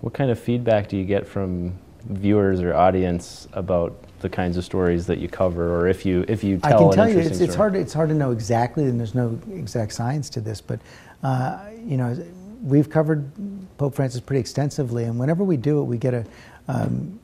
[0.00, 4.64] What kind of feedback do you get from viewers or audience about the kinds of
[4.64, 7.40] stories that you cover, or if you if you tell I can tell you, it's,
[7.40, 7.74] it's hard.
[7.74, 10.60] It's hard to know exactly, and there's no exact science to this.
[10.60, 10.80] But
[11.22, 12.16] uh, you know,
[12.62, 13.30] we've covered
[13.76, 16.24] Pope Francis pretty extensively, and whenever we do it, we get a
[16.68, 17.18] um,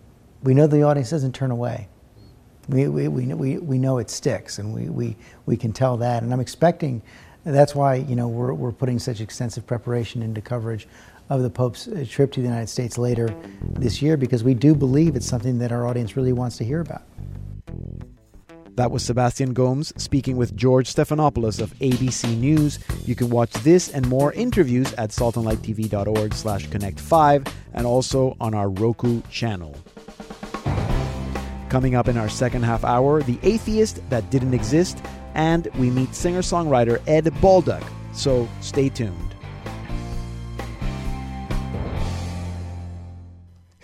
[0.45, 1.89] we know the audience doesn't turn away.
[2.69, 6.23] We, we, we, we, know it sticks, and we, we, we can tell that.
[6.23, 7.03] And I'm expecting,
[7.45, 10.89] that's why you know we're, we're putting such extensive preparation into coverage
[11.29, 14.75] of the Pope's uh, trip to the United States later this year, because we do
[14.75, 17.03] believe it's something that our audience really wants to hear about.
[18.77, 22.81] That was Sebastian Gomes speaking with George Stephanopoulos of ABC News.
[23.07, 28.53] You can watch this and more interviews at saltandlighttv.org slash connect 5 and also on
[28.53, 29.77] our Roku channel.
[31.69, 34.99] Coming up in our second half hour, The Atheist That Didn't Exist,
[35.35, 37.85] and we meet singer songwriter Ed Bolduc.
[38.13, 39.34] So stay tuned.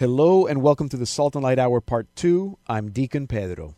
[0.00, 2.56] Hello, and welcome to the Salt and Light Hour Part 2.
[2.66, 3.74] I'm Deacon Pedro.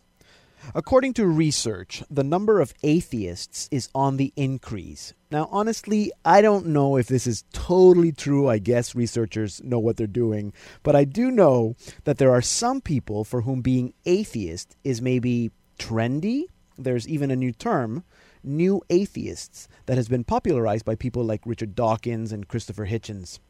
[0.72, 5.14] According to research, the number of atheists is on the increase.
[5.32, 8.48] Now, honestly, I don't know if this is totally true.
[8.48, 10.52] I guess researchers know what they're doing.
[10.84, 15.50] But I do know that there are some people for whom being atheist is maybe
[15.76, 16.44] trendy.
[16.78, 18.04] There's even a new term,
[18.44, 23.40] new atheists, that has been popularized by people like Richard Dawkins and Christopher Hitchens.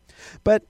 [0.43, 0.65] But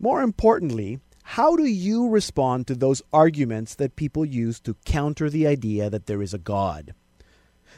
[0.00, 5.46] more importantly, how do you respond to those arguments that people use to counter the
[5.46, 6.94] idea that there is a God?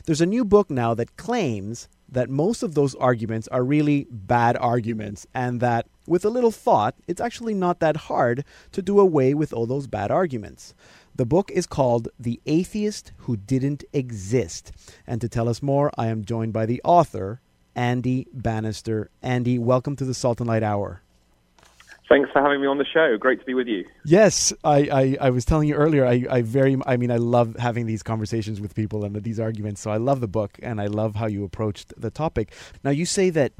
[0.07, 4.57] There's a new book now that claims that most of those arguments are really bad
[4.57, 9.35] arguments, and that with a little thought, it's actually not that hard to do away
[9.35, 10.74] with all those bad arguments.
[11.14, 14.72] The book is called The Atheist Who Didn't Exist.
[15.07, 17.40] And to tell us more, I am joined by the author,
[17.74, 19.11] Andy Bannister.
[19.22, 21.03] Andy, welcome to the Salt and Light Hour.
[22.08, 23.16] Thanks for having me on the show.
[23.18, 23.84] Great to be with you.
[24.04, 26.04] Yes, I, I, I, was telling you earlier.
[26.04, 29.80] I, I very, I mean, I love having these conversations with people and these arguments.
[29.80, 32.52] So I love the book, and I love how you approached the topic.
[32.82, 33.52] Now you say that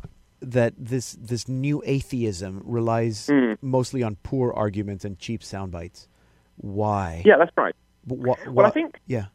[0.43, 3.57] that this this new atheism relies mm.
[3.63, 6.07] mostly on poor arguments and cheap sound bites.
[6.57, 7.23] Why?
[7.25, 7.75] Yeah, that's right.
[8.07, 8.97] Wh- wh- well, I think.
[9.07, 9.27] Yeah.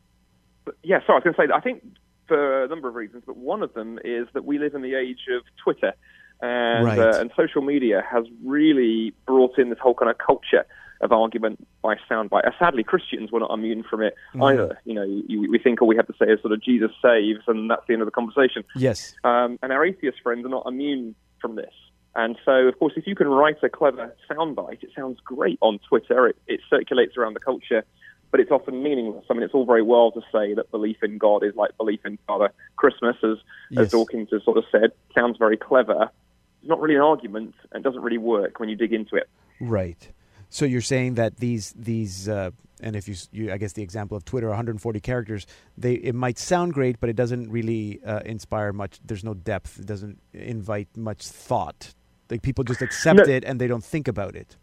[0.83, 0.99] Yeah.
[1.07, 1.47] Sorry, I was going to say.
[1.47, 1.83] That I think
[2.27, 4.93] for a number of reasons, but one of them is that we live in the
[4.93, 5.93] age of Twitter
[6.41, 6.99] and right.
[6.99, 10.65] uh, and social media has really brought in this whole kind of culture
[11.01, 12.45] of argument by soundbite.
[12.45, 14.51] Uh, sadly, Christians were not immune from it Mhm.
[14.51, 14.79] either.
[14.83, 17.39] You know, you, we think all we have to say is sort of Jesus saves,
[17.47, 18.63] and that's the end of the conversation.
[18.75, 19.15] Yes.
[19.23, 21.71] Um, and our atheist friends are not immune from this.
[22.15, 25.79] And so, of course, if you can write a clever soundbite, it sounds great on
[25.87, 26.27] Twitter.
[26.27, 27.85] It, it circulates around the culture,
[28.31, 29.23] but it's often meaningless.
[29.29, 32.01] I mean, it's all very well to say that belief in God is like belief
[32.05, 33.37] in Father Christmas, as,
[33.69, 33.83] Yes.
[33.85, 34.91] as Dawkins has sort of said.
[35.15, 36.09] Sounds very clever.
[36.61, 39.29] It's not really an argument and doesn't really work when you dig into it.
[39.59, 40.11] Right.
[40.49, 44.17] So you're saying that these these uh, and if you, you I guess the example
[44.17, 45.45] of Twitter 140 characters
[45.77, 49.79] they it might sound great but it doesn't really uh, inspire much there's no depth
[49.79, 51.93] it doesn't invite much thought
[52.31, 53.23] like people just accept No.
[53.35, 54.55] it and they don't think about it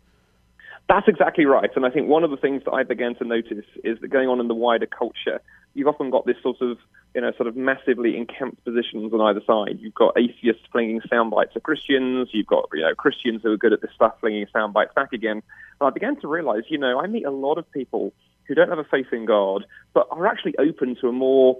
[0.89, 1.71] That's exactly right.
[1.77, 4.29] And I think one of the things that I began to notice is that going
[4.29, 5.41] on in the wider culture,
[5.75, 6.79] you've often got this sort of,
[7.15, 9.79] you know, sort of massively encamped positions on either side.
[9.81, 12.29] You've got atheists flinging sound bites at Christians.
[12.33, 15.13] You've got, you know, Christians who are good at this stuff flinging sound bites back
[15.13, 15.43] again.
[15.81, 18.13] And I began to realize, you know, I meet a lot of people
[18.47, 19.65] who don't have a faith in God,
[19.95, 21.59] but are actually open to a more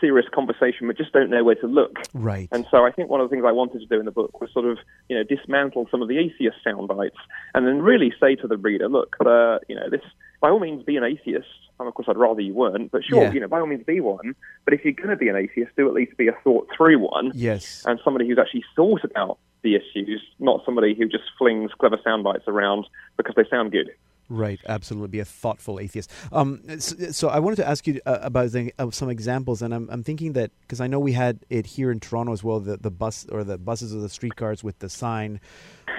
[0.00, 1.98] serious conversation, but just don't know where to look.
[2.14, 4.10] right And so I think one of the things I wanted to do in the
[4.10, 7.16] book was sort of, you know, dismantle some of the atheist sound bites
[7.54, 10.00] and then really say to the reader, look, uh, you know, this,
[10.40, 11.46] by all means, be an atheist.
[11.78, 13.32] And of course, I'd rather you weren't, but sure, Yeah.
[13.32, 14.34] you know, by all means, be one.
[14.64, 16.98] But if you're going to be an atheist, do at least be a thought through
[16.98, 21.70] one yes and somebody who's actually thought about the issues, not somebody who just flings
[21.78, 22.86] clever sound bites around
[23.16, 23.90] because they sound good.
[24.28, 25.08] Right, absolutely.
[25.08, 26.10] Be a thoughtful atheist.
[26.32, 29.72] Um, so, so I wanted to ask you uh, about the, uh, some examples, and
[29.72, 32.58] I'm, I'm thinking that because I know we had it here in Toronto as well,
[32.58, 35.40] the, the bus or the buses or the streetcars with the sign.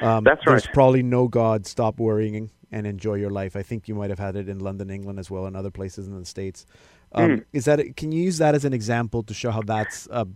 [0.01, 1.65] Um, That's There's probably no God.
[1.65, 3.55] Stop worrying and enjoy your life.
[3.55, 6.07] I think you might have had it in London, England as well, and other places
[6.07, 6.65] in the states.
[7.13, 7.45] Um, Mm.
[7.53, 7.95] Is that?
[7.95, 10.27] Can you use that as an example to show how that's a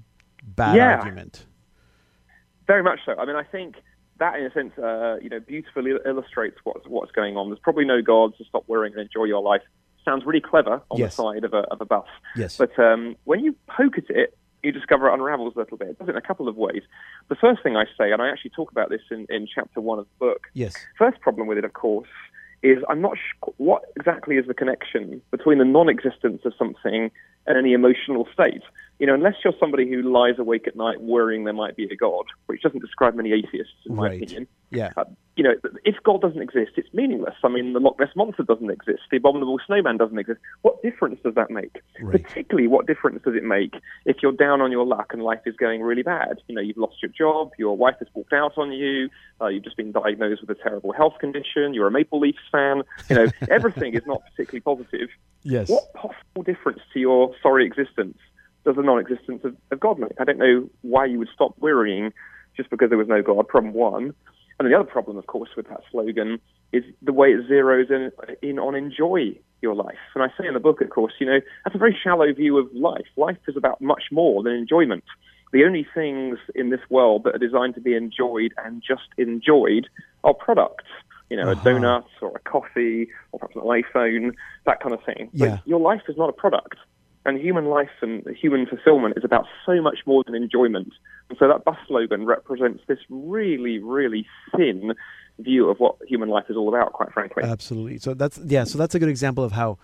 [0.41, 0.95] bad Yeah.
[0.95, 1.45] argument?
[2.67, 3.15] Very much so.
[3.19, 3.75] I mean, I think
[4.21, 7.49] that, in a sense, uh, you know, beautifully illustrates what's what's going on.
[7.49, 9.61] There's probably no God, so stop worrying and enjoy your life.
[10.05, 11.15] Sounds really clever on Yes.
[11.17, 12.05] the side of a of a bus,
[12.35, 12.57] Yes.
[12.57, 15.89] but um, when you poke at it, you discover it unravels a little bit.
[15.89, 16.83] It does it in a couple of ways.
[17.29, 19.97] The first thing I say, and I actually talk about this in, in chapter one
[19.99, 20.75] of the book, yes.
[20.97, 22.07] First problem with it, of course,
[22.61, 27.09] is I'm not sure what exactly is the connection between the non-existence of something
[27.47, 28.61] and any emotional state.
[28.99, 31.95] You know, unless you're somebody who lies awake at night worrying there might be a
[31.95, 34.47] god, which doesn't describe many atheists, in my opinion.
[34.69, 34.91] Yeah.
[34.95, 37.35] Uh, you know, if God doesn't exist, it's meaningless.
[37.43, 38.99] I mean, the Loch Ness monster doesn't exist.
[39.09, 40.39] The abominable snowman doesn't exist.
[40.61, 41.81] What difference does that make?
[42.01, 42.21] Right.
[42.21, 43.73] Particularly, what difference does it make
[44.05, 46.37] if you're down on your luck and life is going really bad?
[46.47, 49.09] You know, you've lost your job, your wife has walked out on you,
[49.41, 52.83] uh, you've just been diagnosed with a terrible health condition, you're a Maple Leafs fan.
[53.09, 55.09] You know, everything is not particularly positive.
[55.43, 55.69] Yes.
[55.69, 58.17] What possible difference to your sorry existence
[58.65, 60.11] does the non-existence of, of God make?
[60.19, 62.13] I don't know why you would stop worrying
[62.55, 63.47] just because there was no God.
[63.47, 64.13] Problem one,
[64.59, 66.39] and the other problem, of course, with that slogan
[66.71, 68.11] is the way it zeroes in,
[68.47, 69.97] in on enjoy your life.
[70.15, 72.57] And I say in the book, of course, you know that's a very shallow view
[72.57, 73.07] of life.
[73.17, 75.03] Life is about much more than enjoyment.
[75.53, 79.87] The only things in this world that are designed to be enjoyed and just enjoyed
[80.23, 80.85] are products.
[81.29, 81.61] You know, Uh-huh.
[81.61, 84.33] a donut or a coffee or perhaps an iPhone,
[84.65, 85.29] that kind of thing.
[85.33, 85.49] Yeah.
[85.57, 86.75] But your life is not a product.
[87.23, 90.91] And human life and human fulfillment is about so much more than enjoyment.
[91.29, 94.93] And so that bus slogan represents this really, really thin
[95.37, 97.43] view of what human life is all about, quite frankly.
[97.43, 97.99] Absolutely.
[97.99, 98.63] So that's yeah.
[98.63, 99.77] So that's a good example of how,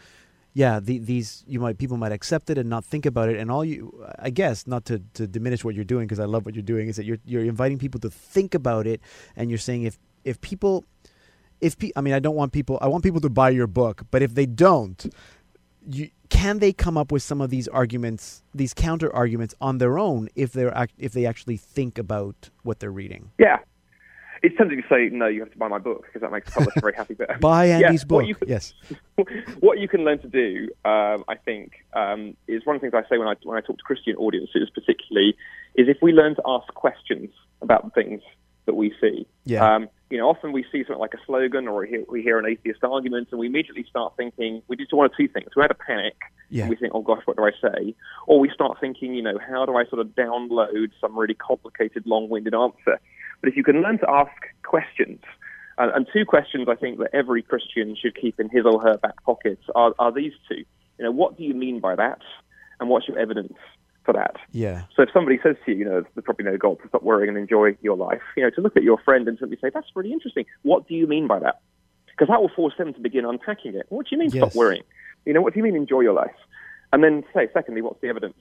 [0.53, 3.51] yeah, the, these you might people might accept it and not think about it, and
[3.51, 6.55] all you, I guess, not to, to diminish what you're doing because I love what
[6.55, 8.99] you're doing, is that you're you're inviting people to think about it,
[9.35, 10.85] and you're saying if if people,
[11.61, 14.07] if pe- I mean I don't want people, I want people to buy your book,
[14.09, 15.05] but if they don't,
[15.89, 19.97] you can they come up with some of these arguments, these counter arguments on their
[19.97, 23.31] own if they're act, if they actually think about what they're reading.
[23.39, 23.57] Yeah.
[24.43, 26.59] It's tempting to say, no, you have to buy my book because that makes the
[26.59, 27.15] publisher very happy.
[27.15, 28.17] But Buy Yeah, Andy's book.
[28.17, 28.73] what you can- yes.
[29.61, 33.03] what you can learn to do, um, I think, um, is one of the things
[33.05, 35.35] I say when I when I talk to Christian audiences, particularly,
[35.75, 37.29] is if we learn to ask questions
[37.63, 38.21] about the things
[38.65, 39.25] that we see.
[39.45, 39.75] Yeah.
[39.75, 42.39] Um, you know, often we see something like a slogan or we hear, we hear
[42.39, 45.49] an atheist argument, and we immediately start thinking we do one of two things.
[45.55, 46.15] We had a panic,
[46.49, 46.63] Yeah.
[46.63, 47.93] and we think, oh gosh, what do I say?
[48.25, 52.03] Or we start thinking, you know, how do I sort of download some really complicated,
[52.05, 52.99] long-winded answer?
[53.41, 54.31] But if you can learn to ask
[54.63, 55.19] questions,
[55.77, 58.97] and, and two questions I think that every Christian should keep in his or her
[58.97, 60.63] back pockets are, are these two.
[60.97, 62.19] You know, what do you mean by that?
[62.79, 63.53] And what's your evidence
[64.07, 64.37] for that?
[64.53, 64.83] Yeah.
[64.95, 67.27] So if somebody says to you, you know, there's probably no God to stop worrying
[67.27, 69.87] and enjoy your life, you know, to look at your friend and simply say, that's
[69.95, 70.45] really interesting.
[70.63, 71.59] What do you mean by that?
[72.07, 73.85] Because that will force them to begin unpacking it.
[73.89, 74.45] What do you mean Yes.
[74.45, 74.83] stop worrying?
[75.25, 76.39] You know, what do you mean enjoy your life?
[76.93, 78.37] And then say, secondly, what's the evidence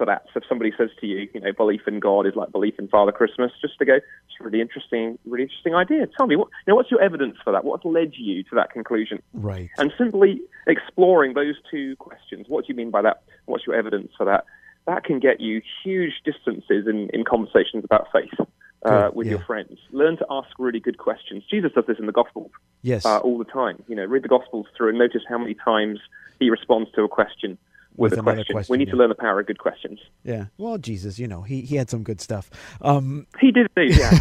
[0.00, 0.24] for that.
[0.32, 2.88] So if somebody says to you, you know, belief in God is like belief in
[2.88, 6.06] Father Christmas, just to go, it's a really interesting, really interesting idea.
[6.16, 7.66] Tell me, what, you know, what's your evidence for that?
[7.66, 9.22] What's led you to that conclusion?
[9.34, 9.68] Right.
[9.76, 12.46] And simply exploring those two questions.
[12.48, 13.24] What do you mean by that?
[13.44, 14.46] What's your evidence for that?
[14.90, 18.36] That can get you huge distances in, in conversations about faith.
[18.82, 19.32] Uh, with yeah.
[19.32, 21.42] your friends, learn to ask really good questions.
[21.50, 23.04] Jesus does this in the Gospels Yes.
[23.04, 23.76] uh, all the time.
[23.88, 25.98] You know, read the Gospels through and notice how many times
[26.38, 27.58] he responds to a question
[27.96, 28.54] with, With a question.
[28.54, 28.92] question, We need yeah.
[28.92, 29.98] to learn the power of good questions.
[30.24, 30.46] yeah.
[30.56, 32.48] Well, Jesus, you know, he he had some good stuff.
[32.80, 34.18] Um, He did yeah.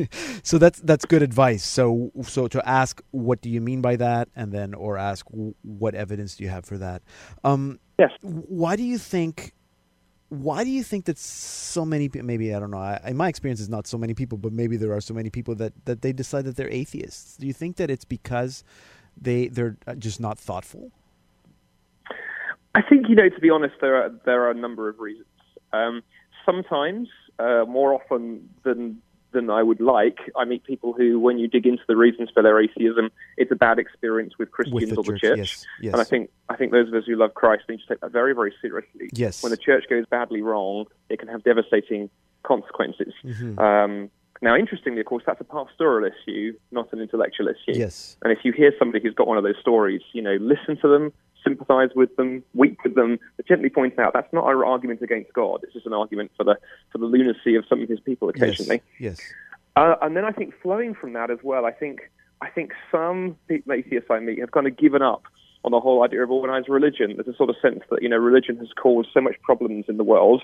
[0.42, 1.62] so that's that's good advice.
[1.64, 5.24] So so to ask what do you mean by that, and then or ask
[5.62, 7.02] what evidence do you have for that.
[7.44, 8.10] Um, yes.
[8.22, 9.52] why do you think?
[10.32, 12.26] Why do you think that so many people?
[12.26, 12.78] Maybe I don't know.
[12.78, 15.28] I, in my experience, is not so many people, but maybe there are so many
[15.28, 17.36] people that that they decide that they're atheists.
[17.36, 18.64] Do you think that it's because
[19.20, 20.90] they they're uh, just not thoughtful?
[22.74, 23.28] I think you know.
[23.28, 25.26] To be honest, there are there are a number of reasons.
[25.74, 26.02] Um,
[26.46, 27.08] sometimes,
[27.38, 29.02] uh, more often than
[29.32, 32.42] than I would like, I meet people who, when you dig into the reasons for
[32.42, 35.38] their atheism, it's a bad experience with Christians the or the church, church.
[35.38, 35.92] yes, yes.
[35.92, 38.12] And I think I think those of us who love Christ need to take that
[38.12, 39.08] very very seriously.
[39.12, 39.42] Yes.
[39.42, 42.10] When the church goes badly wrong, it can have devastating
[42.42, 43.14] consequences.
[43.24, 43.58] Mm-hmm.
[43.58, 44.10] Um,
[44.42, 47.78] now, interestingly, of course, that's a pastoral issue, not an intellectual issue.
[47.78, 48.16] Yes.
[48.24, 50.88] And if you hear somebody who's got one of those stories, you know, listen to
[50.88, 51.12] them,
[51.44, 55.32] sympathize with them, weep with them, but gently point out that's not our argument against
[55.32, 55.60] God.
[55.62, 56.56] It's just an argument for the
[56.90, 58.82] for the lunacy of some of his people occasionally.
[58.98, 59.20] Yes.
[59.76, 63.36] Uh, and then I think flowing from that as well, I think I think some
[63.50, 65.24] atheists I meet have kind of given up
[65.64, 67.14] on the whole idea of organized religion.
[67.16, 69.96] There's a sort of sense that you know religion has caused so much problems in
[69.96, 70.42] the world.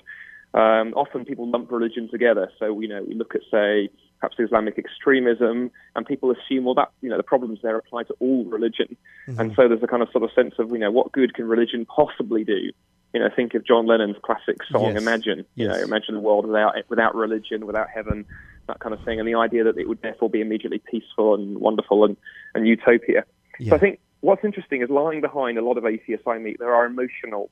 [0.53, 2.51] Um, often people lump religion together.
[2.57, 3.89] So you know we look at say
[4.19, 8.15] perhaps Islamic extremism, and people assume well that you know the problems there apply to
[8.19, 8.97] all religion.
[9.27, 11.47] And so there's a kind of sort of sense of you know what good can
[11.47, 12.71] religion possibly do.
[13.13, 14.97] You know, think of John Lennon's classic song Yes.
[14.97, 15.77] "Imagine." You Yes.
[15.77, 18.25] know, imagine a world without without religion, without heaven,
[18.67, 21.59] that kind of thing, and the idea that it would therefore be immediately peaceful and
[21.59, 22.17] wonderful and,
[22.55, 23.23] and utopia.
[23.59, 23.69] Yeah.
[23.71, 26.73] So I think what's interesting is lying behind a lot of atheists I meet, there
[26.73, 27.49] are emotional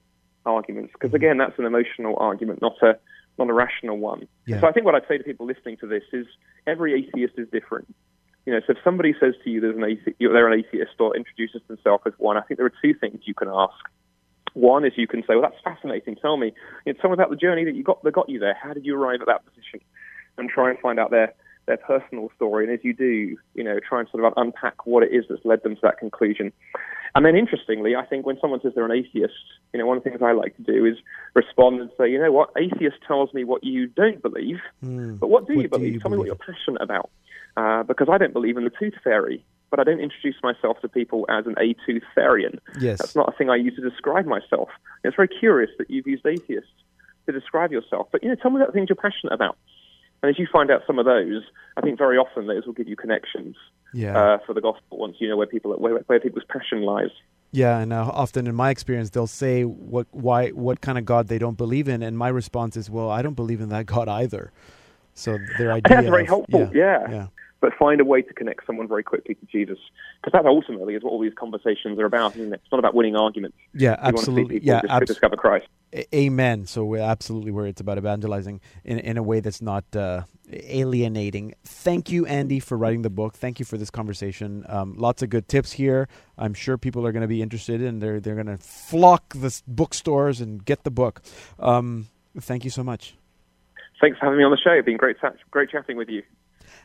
[0.47, 1.17] arguments, because mm-hmm.
[1.17, 2.97] again, that's an emotional argument, not a
[3.37, 4.27] not a rational one.
[4.47, 4.59] Yeah.
[4.61, 6.25] So I think what I'd say to people listening to this is
[6.65, 7.93] every atheist is different.
[8.45, 11.15] You know, so if somebody says to you there's an atheist, they're an atheist or
[11.15, 13.75] introduces themselves as one, I think there are two things you can ask.
[14.53, 16.15] One is you can say, well, that's fascinating.
[16.15, 16.53] Tell me,
[16.85, 18.57] you know, tell me about the journey that you got that got you there.
[18.59, 19.81] How did you arrive at that position?
[20.37, 21.33] And try and find out their
[21.67, 22.65] their personal story.
[22.65, 25.43] And as you do, you know, try and sort of unpack what it is that's
[25.45, 26.51] led them to that conclusion.
[27.15, 29.33] And then, interestingly, I think when someone says they're an atheist,
[29.73, 30.97] you know, one of the things I like to do is
[31.33, 35.47] respond and say, you know what, atheist tells me what you don't believe, but what
[35.47, 35.93] do What you do believe?
[35.93, 37.09] you Tell me what you're passionate about.
[37.55, 40.87] Uh, because I don't believe in the tooth fairy, but I don't introduce myself to
[40.87, 42.59] people as an a tooth fairyan.
[42.79, 42.99] Yes.
[42.99, 44.69] That's not a thing I use to describe myself.
[45.03, 46.67] It's very curious that you've used atheist
[47.25, 48.09] to describe yourself.
[48.11, 49.57] But, you know, tell me about the things you're passionate about.
[50.21, 51.43] And as you find out some of those,
[51.77, 53.55] I think very often those will give you connections
[53.93, 54.17] Yeah.
[54.17, 57.09] uh, for the gospel once you know where people where, where people's passion lies.
[57.51, 61.27] Yeah, and uh, often in my experience, they'll say what why what kind of God
[61.27, 64.07] they don't believe in, and my response is, well, I don't believe in that God
[64.09, 64.51] either.
[65.13, 66.69] So their idea that's very of- helpful.
[66.73, 67.09] Yeah.
[67.09, 67.27] yeah,
[67.59, 69.79] But find a way to connect someone very quickly to Jesus,
[70.21, 72.61] because that ultimately is what all these conversations are about, isn't it?
[72.63, 73.57] It's not about winning arguments.
[73.73, 75.65] yeah, You want to see absolutely, people yeah, abs- discover Christ.
[76.13, 76.65] Amen.
[76.67, 81.53] So we're absolutely where it's about evangelizing in in a way that's not uh, alienating.
[81.63, 83.33] Thank you, Andy, for writing the book.
[83.35, 84.65] Thank you for this conversation.
[84.67, 86.07] Um, lots of good tips here.
[86.37, 89.59] I'm sure people are going to be interested, and they're they're going to flock the
[89.65, 91.21] bookstores and get the book.
[91.57, 92.07] Um,
[92.39, 93.15] thank you so much.
[93.99, 94.71] Thanks for having me on the show.
[94.71, 95.17] It's been great,
[95.49, 96.21] great chatting with you.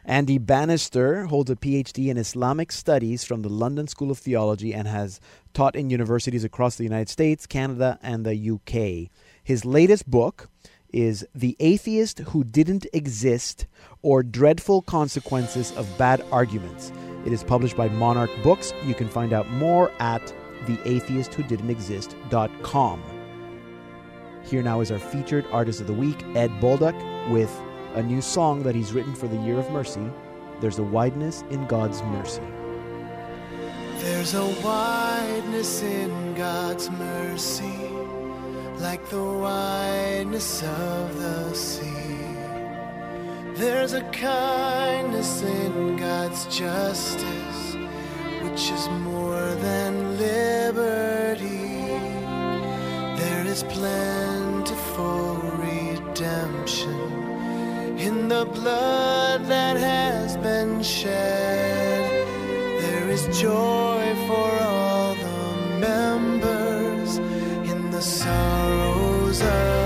[0.04, 4.88] Andy Bannister holds a PhD in Islamic Studies from the London School of Theology and
[4.88, 5.20] has
[5.54, 9.12] taught in universities across the United States, Canada, and the UK.
[9.44, 10.48] His latest book
[10.92, 13.66] is The Atheist Who Didn't Exist
[14.02, 16.90] or Dreadful Consequences of Bad Arguments.
[17.24, 18.72] It is published by Monarch Books.
[18.84, 20.34] You can find out more at
[20.64, 23.02] theatheistwhodidn'texist.com.
[24.44, 27.56] Here now is our featured artist of the week, Ed Bolduc, with
[27.94, 30.10] a new song that he's written for the Year of Mercy.
[30.60, 32.42] There's a wideness in God's mercy.
[33.98, 37.90] There's a wideness in God's mercy,
[38.78, 41.90] like the wideness of the sea.
[43.56, 47.76] There's a kindness in God's justice,
[48.42, 51.98] which is more than liberty.
[53.20, 57.21] There is plentiful redemption
[58.02, 62.10] in the blood that has been shed.
[62.82, 67.18] There is joy for all the members
[67.70, 69.81] in the sorrows of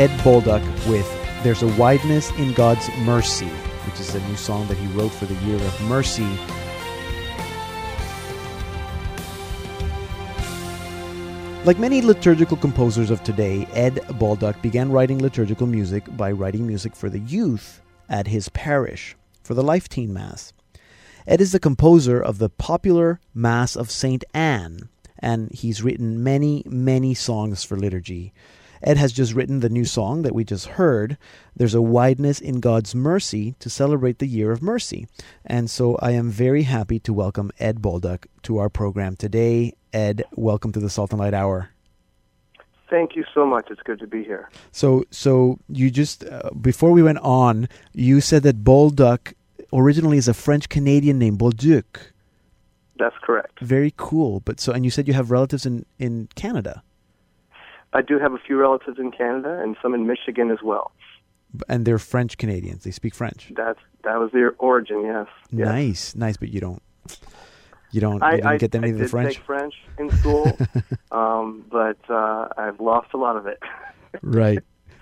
[0.00, 1.06] Ed Bolduc with
[1.42, 3.50] There's a Wideness in God's Mercy,
[3.84, 6.26] which is a new song that he wrote for the Year of Mercy.
[11.66, 16.96] Like many liturgical composers of today, Ed Bolduc began writing liturgical music by writing music
[16.96, 20.54] for the youth at his parish for the Life Teen Mass.
[21.26, 24.24] Ed is the composer of the popular Mass of St.
[24.32, 24.88] Anne,
[25.18, 28.32] and he's written many, many songs for liturgy.
[28.82, 31.18] Ed has just written the new song that we just heard.
[31.54, 35.06] There's a wideness in God's mercy to celebrate the year of mercy.
[35.44, 39.74] And so I am very happy to welcome Ed Bolduc to our program today.
[39.92, 41.70] Ed, welcome to the Salt and Light Hour.
[42.88, 43.70] Thank you so much.
[43.70, 44.48] It's good to be here.
[44.72, 49.34] So, so you just uh, before we went on, you said that Bolduc
[49.72, 51.84] originally is a French Canadian name, Bolduc.
[52.96, 53.60] That's correct.
[53.60, 54.40] Very cool.
[54.40, 56.82] But so, and you said you have relatives in in Canada,
[57.92, 60.92] I do have a few relatives in Canada and some in Michigan as well.
[61.68, 62.84] And they're French Canadians.
[62.84, 63.52] They speak French.
[63.56, 65.02] That's that was their origin.
[65.04, 65.26] Yes.
[65.50, 65.66] yes.
[65.66, 66.36] Nice, nice.
[66.36, 66.82] But you don't,
[67.90, 70.10] you don't, I, you I, get any I of the did French, take French in
[70.10, 70.56] school,
[71.10, 73.58] um, but uh, I've lost a lot of it.
[74.22, 74.60] right?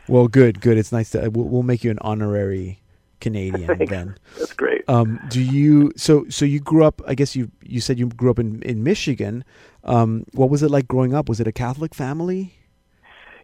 [0.09, 0.79] Well, good, good.
[0.79, 1.29] It's nice to.
[1.29, 2.81] We'll, we'll make you an honorary
[3.21, 3.91] Canadian Thanks.
[3.91, 4.17] then.
[4.39, 4.85] That's great.
[4.89, 7.03] Um, do you so so you grew up?
[7.07, 9.45] I guess you you said you grew up in in Michigan.
[9.85, 11.29] Um, what was it like growing up?
[11.29, 12.58] Was it a Catholic family?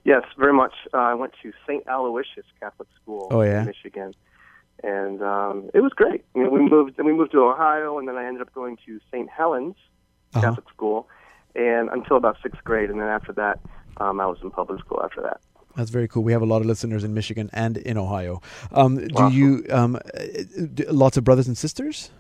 [0.05, 0.75] Yes, very much.
[0.93, 1.83] Uh, I went to St.
[1.89, 3.61] Aloysius Catholic School Oh, yeah?
[3.61, 4.13] in Michigan,
[4.83, 6.25] and um, it was great.
[6.35, 8.77] You know, we moved, then we moved to Ohio, and then I ended up going
[8.87, 9.29] to St.
[9.31, 9.77] Helens
[10.35, 10.43] Uh-huh.
[10.49, 11.09] Catholic School,
[11.55, 13.61] and until about sixth grade, and then after that,
[13.99, 15.01] um, I was in public school.
[15.03, 15.41] After that,
[15.77, 16.23] That's very cool.
[16.23, 18.43] We have a lot of listeners in Michigan and in Ohio.
[18.73, 19.33] Um, do Awesome.
[19.33, 22.11] you um, uh, lots of brothers and sisters?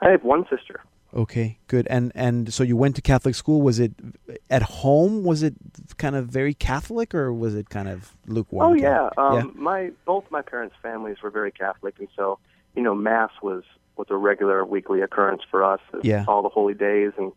[0.00, 0.80] I have one sister.
[1.14, 1.86] Okay, good.
[1.88, 3.62] And and so you went to Catholic school.
[3.62, 3.92] Was it
[4.50, 5.22] at home?
[5.22, 5.54] Was it
[5.96, 8.72] kind of very Catholic, or was it kind of lukewarm?
[8.72, 12.40] Oh yeah, um, my both my parents' families were very Catholic, and so
[12.74, 13.62] you know, mass was
[13.96, 15.80] was a regular weekly occurrence for us.
[16.02, 16.24] Yeah.
[16.26, 17.32] all the holy days, and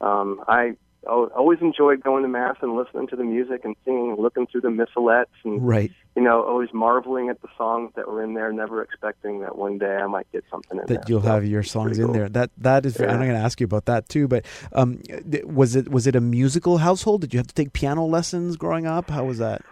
[0.00, 0.76] um, I
[1.06, 4.46] al- always enjoyed going to mass and listening to the music and singing, and looking
[4.46, 5.90] through the missalettes, and right.
[6.16, 9.78] you know, always marveling at the songs that were in there, never expecting that one
[9.78, 10.98] day I might get something in there.
[10.98, 12.14] That you'll So, have your songs in cool.
[12.14, 12.28] there.
[12.28, 13.00] That that is.
[13.00, 14.28] I'm going to ask you about that too.
[14.28, 15.00] But um,
[15.44, 17.22] was it was it a musical household?
[17.22, 19.10] Did you have to take piano lessons growing up?
[19.10, 19.62] How was that?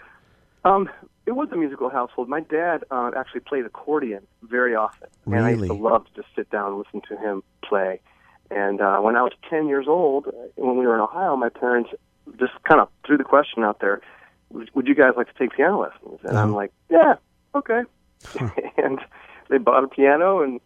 [0.65, 0.89] Um,
[1.27, 2.29] it was a musical household.
[2.29, 6.35] My dad uh, actually played accordion very often, and I used to love to just
[6.35, 8.01] sit down and listen to him play.
[8.51, 10.27] And uh, when I was ten years old,
[10.57, 11.91] when we were in Ohio, my parents
[12.39, 14.01] just kind of threw the question out there:
[14.51, 16.57] "Would you guys like to take piano lessons?" And I'm Uh-huh.
[16.57, 17.15] like, "Yeah,
[17.55, 17.83] okay."
[18.79, 18.99] and
[19.51, 20.61] they bought a piano, and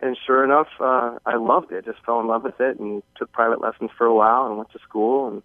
[0.00, 1.84] and sure enough, uh, I loved it.
[1.86, 4.70] Just fell in love with it, and took private lessons for a while, and went
[4.72, 5.42] to school, and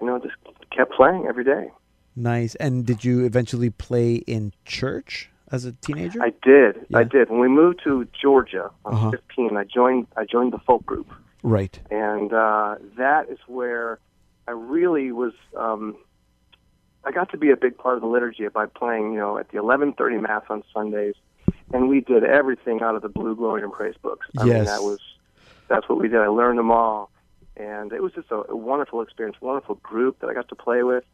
[0.00, 0.34] you know, just
[0.76, 1.70] kept playing every day.
[2.14, 2.54] Nice.
[2.56, 6.20] And did you eventually play in church as a teenager?
[6.22, 6.86] I did.
[6.94, 7.30] I did.
[7.30, 9.10] When we moved to Georgia, I was Uh-huh.
[9.12, 9.56] 15.
[9.56, 10.06] I joined.
[10.16, 11.78] I joined the folk group, right.
[11.90, 13.98] and uh, that is where
[14.48, 15.34] I really was.
[15.56, 15.96] Um,
[17.04, 19.48] I got to be a big part of the liturgy by playing, you know, at
[19.50, 21.14] the 11:30 mass on Sundays,
[21.72, 24.26] and we did everything out of the Blue Glory and Praise books.
[24.38, 24.66] I mean, Yes.
[24.68, 25.00] that was
[25.68, 26.20] that's what we did.
[26.20, 27.10] I learned them all,
[27.56, 30.82] and it was just a, a wonderful experience, wonderful group that I got to play
[30.82, 31.04] with,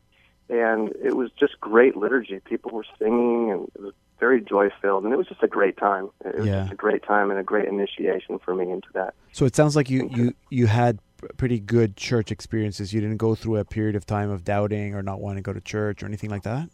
[0.51, 2.39] and it was just great liturgy.
[2.41, 5.76] People were singing, and it was very joy filled, and it was just a great
[5.76, 6.10] time.
[6.24, 6.60] It was Yeah.
[6.62, 9.14] just a great time and a great initiation for me into that.
[9.32, 10.98] So it sounds like you you you had
[11.36, 12.92] pretty good church experiences.
[12.92, 15.52] You didn't go through a period of time of doubting or not wanting to go
[15.52, 16.68] to church or anything like that.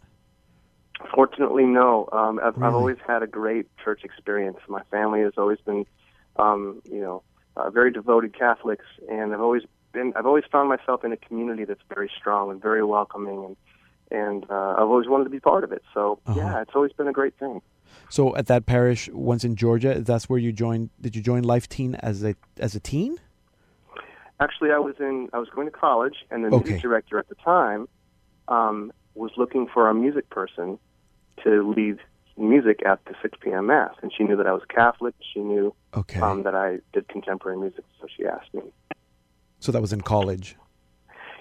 [1.14, 2.08] Fortunately, no.
[2.12, 2.68] Um, I've, Really?
[2.68, 4.58] I've always had a great church experience.
[4.68, 5.84] My family has always been,
[6.36, 7.22] um, you know,
[7.56, 10.12] uh, very devoted Catholics, and I've always been.
[10.16, 13.56] I've always found myself in a community that's very strong and very welcoming, and
[14.10, 15.82] and uh, I've always wanted to be part of it.
[15.92, 16.38] So Uh-huh.
[16.38, 17.60] yeah, it's always been a great thing.
[18.08, 20.90] So at that parish, once in Georgia, that's where you joined.
[21.00, 23.18] Did you join Life Teen as a as a teen?
[24.40, 25.28] Actually, I was in.
[25.32, 26.64] I was going to college, and the Okay.
[26.64, 27.86] music director at the time
[28.48, 30.78] um, was looking for a music person
[31.44, 31.98] to lead
[32.36, 33.66] music at the 6 p.m.
[33.66, 35.14] mass, and she knew that I was Catholic.
[35.32, 36.20] She knew Okay.
[36.20, 38.62] um, that I did contemporary music, so she asked me.
[39.60, 40.56] So that was in college,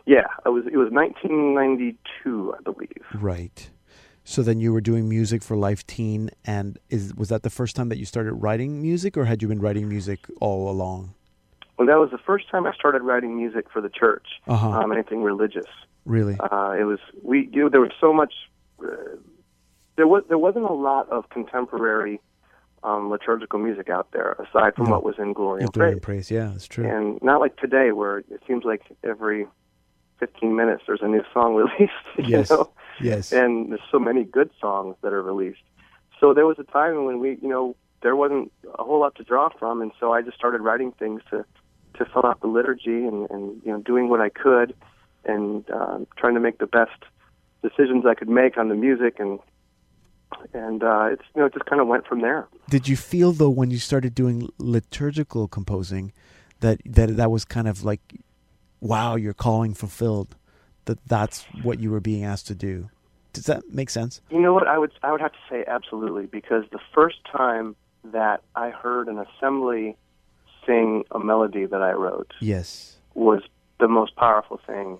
[0.05, 0.65] Yeah, it was.
[0.67, 2.89] It was 1992, I believe.
[3.21, 3.69] right?
[4.25, 7.75] So then you were doing music for Life Teen, and is was that the first
[7.75, 11.13] time that you started writing music, or had you been writing music all along?
[11.77, 14.25] Well, that was the first time I started writing music for the church.
[14.47, 14.69] Uh-huh.
[14.69, 15.65] Um, anything religious.
[16.05, 16.37] Really?
[16.39, 17.49] Uh, it was we.
[17.51, 18.33] You know, there was so much.
[18.81, 18.87] Uh,
[19.97, 22.21] there was there wasn't a lot of contemporary
[22.83, 24.91] um, liturgical music out there aside from No.
[24.91, 25.93] what was in Glory and glory Praise.
[25.93, 26.31] and praise.
[26.31, 26.85] Yeah, that's true.
[26.85, 29.47] and not like today where it seems like every
[30.23, 32.49] 15 minutes there's a new song released you Yes.
[32.49, 32.63] know?
[33.09, 33.31] Yes.
[33.41, 35.65] and there's so many good songs that are released
[36.19, 37.65] so there was a time when we you know
[38.03, 38.45] there wasn't
[38.79, 41.37] a whole lot to draw from and so i just started writing things to
[41.97, 44.69] to fill out the liturgy and and you know doing what i could
[45.33, 45.47] and
[45.79, 46.99] um, trying to make the best
[47.67, 49.33] decisions i could make on the music and
[50.53, 52.41] and uh it's you know it just kind of went from there
[52.75, 54.37] Did you feel though when you started doing
[54.77, 56.05] liturgical composing
[56.63, 58.03] that that that was kind of like,
[58.83, 60.35] wow, your calling fulfilled,
[60.85, 62.89] that that's what you were being asked to do?
[63.31, 64.21] Does that make sense?
[64.29, 64.67] You know what?
[64.67, 69.07] I would I would have to say absolutely because the first time that I heard
[69.07, 69.95] an assembly
[70.67, 72.97] sing a melody that I wrote Yes.
[73.15, 73.41] was
[73.79, 74.99] the most powerful thing.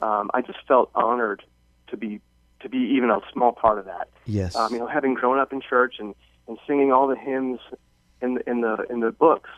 [0.00, 1.42] Um, I just felt honored
[1.88, 2.20] to be
[2.60, 4.08] to be even a small part of that.
[4.24, 4.54] Yes.
[4.56, 6.14] Um, you know, having grown up in church and,
[6.48, 7.60] and singing all the hymns
[8.22, 9.50] in the, in the in the books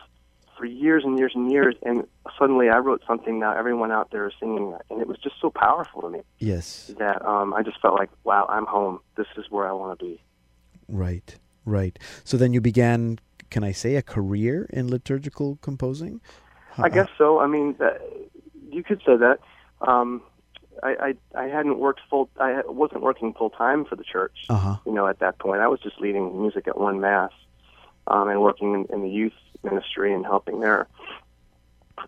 [0.61, 2.05] for years and years and years, and
[2.37, 5.35] suddenly I wrote something now everyone out there is singing that, and it was just
[5.41, 6.91] so powerful to me Yes.
[6.99, 8.99] that um, I just felt like, wow, I'm home.
[9.17, 10.21] This is where I want to be.
[10.87, 11.35] Right.
[11.65, 11.97] Right.
[12.23, 13.17] So then you began,
[13.49, 16.21] can I say, a career in liturgical composing?
[16.77, 17.39] I guess so.
[17.39, 17.89] I mean, uh,
[18.69, 19.39] you could say that.
[19.81, 20.21] Um,
[20.83, 22.29] I, I I hadn't worked full.
[22.39, 24.45] I wasn't working full time for the church.
[24.47, 24.75] Uh huh.
[24.85, 27.31] You know, at that point, I was just leading music at one mass,
[28.07, 29.33] um, and working in, in the youth
[29.63, 30.87] ministry and helping there.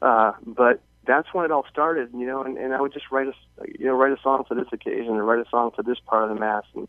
[0.01, 2.09] Uh, but that's when it all started.
[2.13, 3.33] You know, and, and I would just write a
[3.77, 6.23] you know write a song for this occasion, or write a song for this part
[6.23, 6.63] of the mass.
[6.75, 6.87] And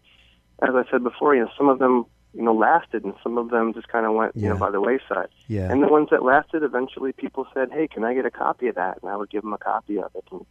[0.62, 3.50] as I said before, you know, some of them you know lasted, and some of
[3.50, 5.28] them just kind of went you know by the wayside.
[5.48, 5.70] Yeah.
[5.70, 8.74] And the ones that lasted, eventually people said, "Hey, can I get a copy of
[8.76, 10.24] that?" And I would give them a copy of it.
[10.30, 10.44] And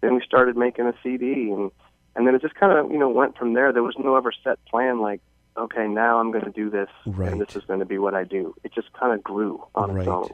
[0.00, 1.70] then we started making a CD, and
[2.16, 3.72] and then it just kind of you know went from there.
[3.72, 5.20] There was no ever set plan like,
[5.56, 7.30] okay, now I'm going to do this, Right.
[7.32, 8.54] and this is going to be what I do.
[8.64, 10.00] It just kind of grew on Right.
[10.00, 10.30] its own.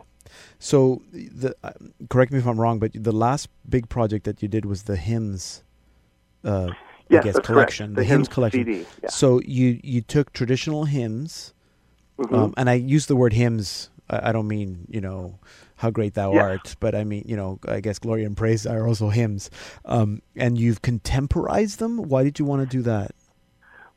[0.58, 1.72] So, the uh,
[2.08, 4.96] correct me if I'm wrong, but the last big project that you did was the
[4.96, 5.64] hymns.
[6.44, 6.72] Uh,
[7.08, 8.64] Yes, I guess collection, the, The hymns hymns collection.
[8.64, 9.08] CD, yeah.
[9.10, 11.52] So you you took traditional hymns,
[12.20, 12.32] Mhm.
[12.32, 13.90] um, and I use the word hymns.
[14.08, 15.40] I, I don't mean you know
[15.76, 16.42] how great thou Yeah.
[16.42, 19.50] art, but I mean you know I guess glory and praise are also hymns.
[19.84, 21.98] Um, and you've contemporized them.
[21.98, 23.10] Why did you want to do that,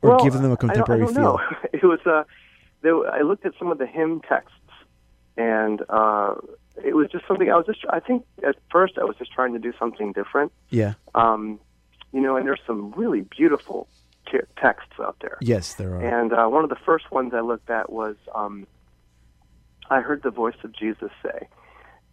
[0.04, 1.24] or well, them a I don't- contemporary I don't, feel?
[1.24, 1.40] know.
[1.74, 2.24] It was uh,
[2.82, 4.52] there, I looked at some of the hymn texts,
[5.38, 6.36] and uh,
[6.84, 7.80] it was just something I was just.
[7.90, 10.52] I think at first I was just trying to do something different.
[10.70, 10.94] Yeah.
[11.16, 11.60] Um,
[12.12, 13.88] you know, and there's some really beautiful
[14.32, 15.38] te- texts out there.
[15.42, 16.02] Yes, there are.
[16.22, 18.68] And uh, one of the first ones I looked at was um,
[19.90, 21.48] I heard the voice of Jesus say.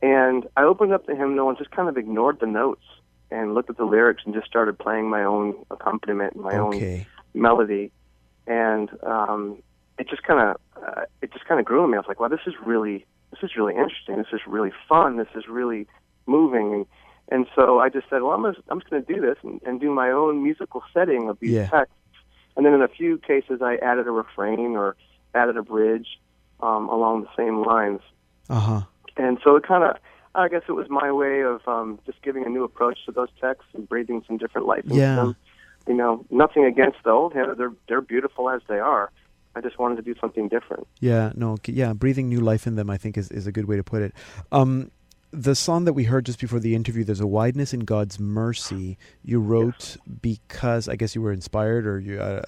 [0.03, 2.84] And I opened up the hymnal and just kind of ignored the notes
[3.30, 7.01] and looked at the lyrics and just started playing my own accompaniment and my Okay.
[7.01, 7.93] own melody.
[8.47, 9.62] And um,
[9.99, 11.97] it just kind of uh, it just kind of grew on me.
[11.97, 14.16] I was like, wow, this is really this is really interesting.
[14.16, 15.16] This is really fun.
[15.16, 15.87] This is really
[16.26, 16.74] moving.
[16.74, 16.87] And
[17.33, 19.61] and so I just said, well, I'm just, I'm just going to do this and,
[19.64, 21.68] and do my own musical setting of these Yeah.
[21.68, 21.95] texts.
[22.57, 24.97] And then in a few cases, I added a refrain or
[25.33, 26.09] added a bridge
[26.61, 28.01] um, along the same lines.
[28.49, 28.81] Uh huh.
[29.16, 29.97] And so it kind of,
[30.35, 33.28] I guess it was my way of um, just giving a new approach to those
[33.41, 35.14] texts and breathing some different life into Yeah.
[35.14, 35.37] them.
[35.91, 39.11] You know, nothing against the old hymns; they're they're beautiful as they are.
[39.57, 40.86] I just wanted to do something different.
[41.01, 43.74] Yeah, no, yeah, breathing new life in them, I think, is, is a good way
[43.74, 44.12] to put it.
[44.53, 44.93] Um,
[45.32, 48.99] the song that we heard just before the interview, "There's a Wideness in God's Mercy,"
[49.24, 52.41] you wrote because I guess you were inspired, or you uh,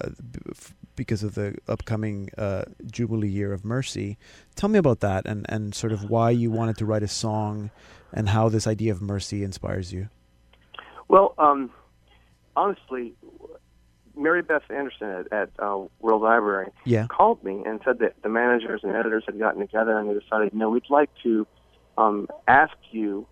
[0.95, 4.17] because of the upcoming uh, Jubilee Year of Mercy.
[4.55, 7.71] Tell me about that and, and sort of why you wanted to write a song
[8.13, 10.07] and how this idea of mercy inspires you.
[11.09, 11.71] Well, um,
[12.55, 13.13] honestly,
[14.17, 17.07] Mary Beth Anderson at, at uh, World Library Yeah.
[17.07, 20.53] called me and said that the managers and editors had gotten together and they decided,
[20.53, 21.47] you know, we'd like to
[21.97, 23.27] um, ask you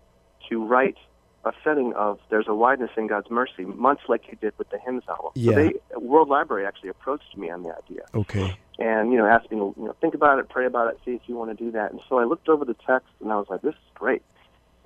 [0.48, 0.96] to write
[1.44, 4.78] a setting of "There's a Wideness in God's Mercy," much like you did with the
[4.78, 5.32] hymns album.
[5.34, 5.50] Yeah.
[5.50, 8.56] So they, World Library actually approached me on the idea Okay.
[8.78, 11.12] and you know asked me to you know think about it, pray about it, see
[11.12, 11.90] if you want to do that.
[11.90, 14.22] And so I looked over the text and I was like, this is great.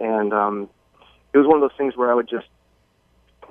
[0.00, 0.70] And um,
[1.34, 2.46] it was one of those things where I would just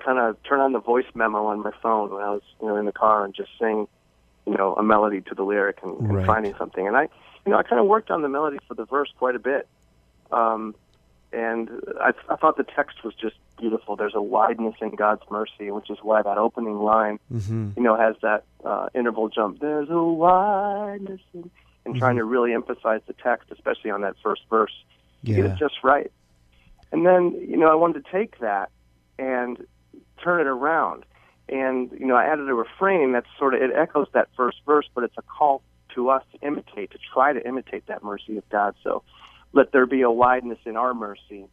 [0.06, 2.76] kind of turn on the voice memo on my phone when I was you know
[2.78, 3.88] in the car and just sing
[4.46, 6.26] you know a melody to the lyric and, and Right.
[6.28, 6.88] finding something.
[6.88, 7.04] And I
[7.46, 9.68] you know I kind of worked on the melody for the verse quite a bit.
[10.32, 10.76] Um,
[11.34, 13.96] and I, I thought the text was just beautiful.
[13.98, 17.72] There's a wideness in God's mercy, which is why that opening line Mm-hmm.
[17.76, 19.60] you know, has that uh, interval jump.
[19.60, 21.52] There's a wideness, in,
[21.86, 24.72] and trying to really emphasize the text, especially on that first verse,
[25.26, 26.10] to get it just right.
[26.92, 28.70] And then, you know, I wanted to take that
[29.20, 29.58] and
[30.26, 31.06] turn it around.
[31.48, 34.88] And, you know, I added a refrain that's sort of, it echoes that first verse,
[34.96, 35.62] but it's a call
[35.94, 38.76] to us to imitate, to try to imitate that mercy of God.
[38.84, 39.04] So
[39.54, 41.46] let there be a wideness in our mercy.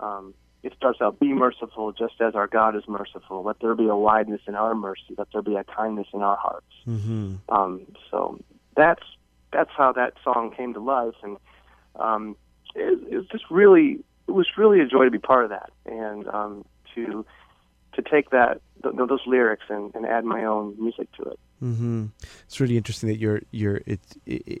[0.00, 3.42] Um, it starts out, be merciful just as our God is merciful.
[3.42, 5.14] Let there be a wideness in our mercy.
[5.16, 6.66] Let there be a kindness in our hearts.
[6.86, 7.36] Mm-hmm.
[7.48, 8.38] Um, so
[8.76, 9.02] that's
[9.52, 11.36] that's how that song came to life, and
[11.96, 12.36] um,
[12.74, 15.70] it, it was just really it was really a joy to be part of that,
[15.86, 16.64] and um,
[16.94, 17.24] to
[17.98, 21.38] to take that th- those lyrics and, and add my own music to it.
[21.62, 22.06] Mm-hmm.
[22.46, 24.58] It's really interesting that you're you're it, i i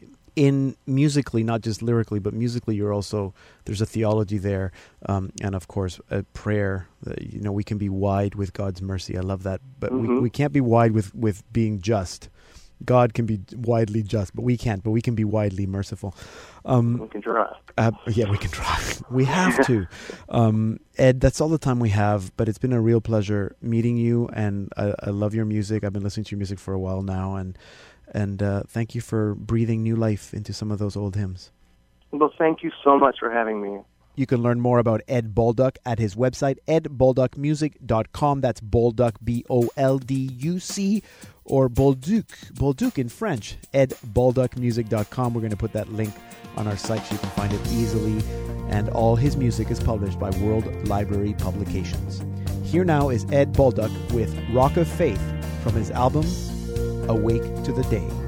[0.48, 2.74] in musically, not just lyrically, but musically.
[2.78, 3.20] You're also
[3.64, 4.70] there's a theology there,
[5.10, 6.74] um, and of course a prayer.
[7.04, 9.12] Uh, you know, we can be wide with God's mercy.
[9.18, 10.22] I love that, but we, Mhm.
[10.26, 12.28] we can't be wide with with being just.
[12.84, 14.82] God can be widely just, but we can't.
[14.82, 16.14] But we can be widely merciful.
[16.64, 17.50] Um, We can try.
[17.76, 18.78] uh, yeah, we can try.
[19.10, 19.86] We have to.
[20.28, 23.96] Um, Ed, that's all the time we have, but it's been a real pleasure meeting
[23.96, 25.82] you, and I, I love your music.
[25.82, 27.56] I've been listening to your music for a while now, and
[28.14, 31.50] and uh, thank you for breathing new life into some of those old hymns.
[32.10, 33.80] Well, thank you so much for having me.
[34.18, 38.40] You can learn more about Ed Bolduc at his website, edbolducmusic.com.
[38.40, 41.04] That's Bolduck, B O L D U C,
[41.44, 45.34] or Bolduc, Bolduc in French, edbolducmusic.com.
[45.34, 46.12] We're going to put that link
[46.56, 48.20] on our site so you can find it easily.
[48.70, 52.20] And all his music is published by World Library Publications.
[52.68, 55.22] Here now is Ed Bolduc with Rock of Faith
[55.62, 56.26] from his album
[57.08, 58.27] Awake to the Day.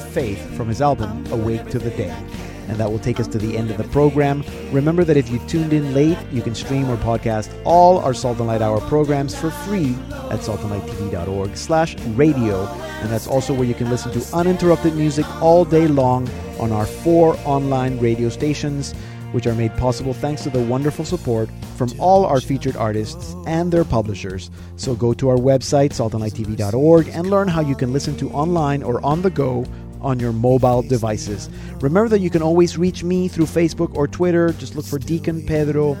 [0.00, 2.14] Of Faith from his album Awake to the Day.
[2.68, 4.44] And that will take us to the end of the program.
[4.70, 8.38] Remember that if you tuned in late, you can stream or podcast all our Salt
[8.38, 9.94] and Light Hour programs for free
[10.30, 12.66] at saltandlighttv.org slash radio.
[13.00, 16.28] And that's also where you can listen to uninterrupted music all day long
[16.58, 18.92] on our four online radio stations,
[19.32, 23.72] which are made possible thanks to the wonderful support from all our featured artists and
[23.72, 24.50] their publishers.
[24.76, 29.04] So go to our website, saltandlighttv.org, and learn how you can listen to online or
[29.04, 29.66] on the go
[30.02, 31.48] on your mobile devices.
[31.80, 34.52] Remember that you can always reach me through Facebook or Twitter.
[34.52, 35.96] Just look for Deacon Pedro.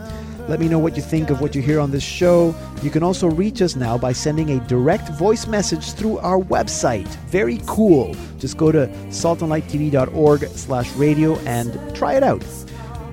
[0.48, 2.54] Let me know what you think of what you hear on this show.
[2.82, 7.06] You can also reach us now by sending a direct voice message through our website.
[7.28, 8.16] Very cool.
[8.38, 12.42] Just go to saltandlighttv.org slash radio and try it out.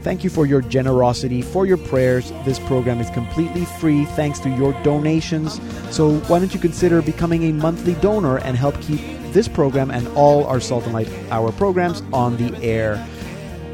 [0.02, 2.32] Thank you for your generosity, for your prayers.
[2.46, 5.60] This program is completely free thanks to your donations.
[5.94, 9.02] So why don't you consider becoming a monthly donor and help keep
[9.34, 13.06] this program and all our Salt and Light Hour programs on the air.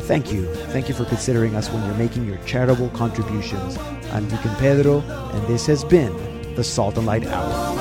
[0.02, 0.46] Thank you.
[0.68, 3.78] Thank you for considering us when you're making your charitable contributions.
[4.12, 6.14] I'm Deacon Pedro, and this has been
[6.56, 7.74] the Salt and Light Hour.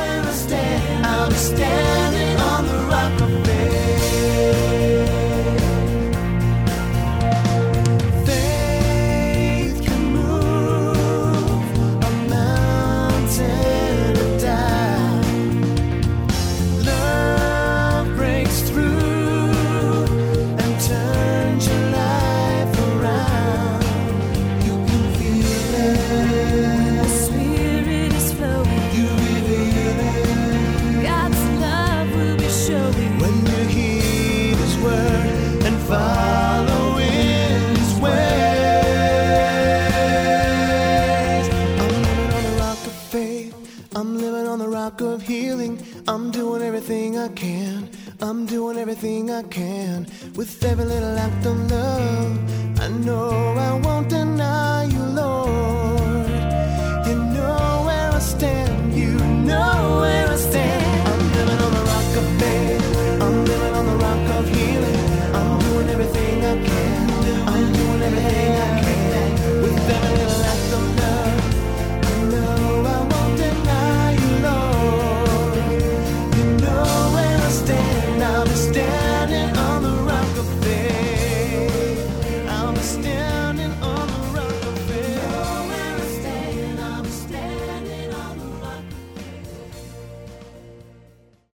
[46.12, 47.88] I'm doing everything I can.
[48.20, 52.80] I'm doing everything I can with every little act of love.
[52.80, 54.21] I know I you, Lord.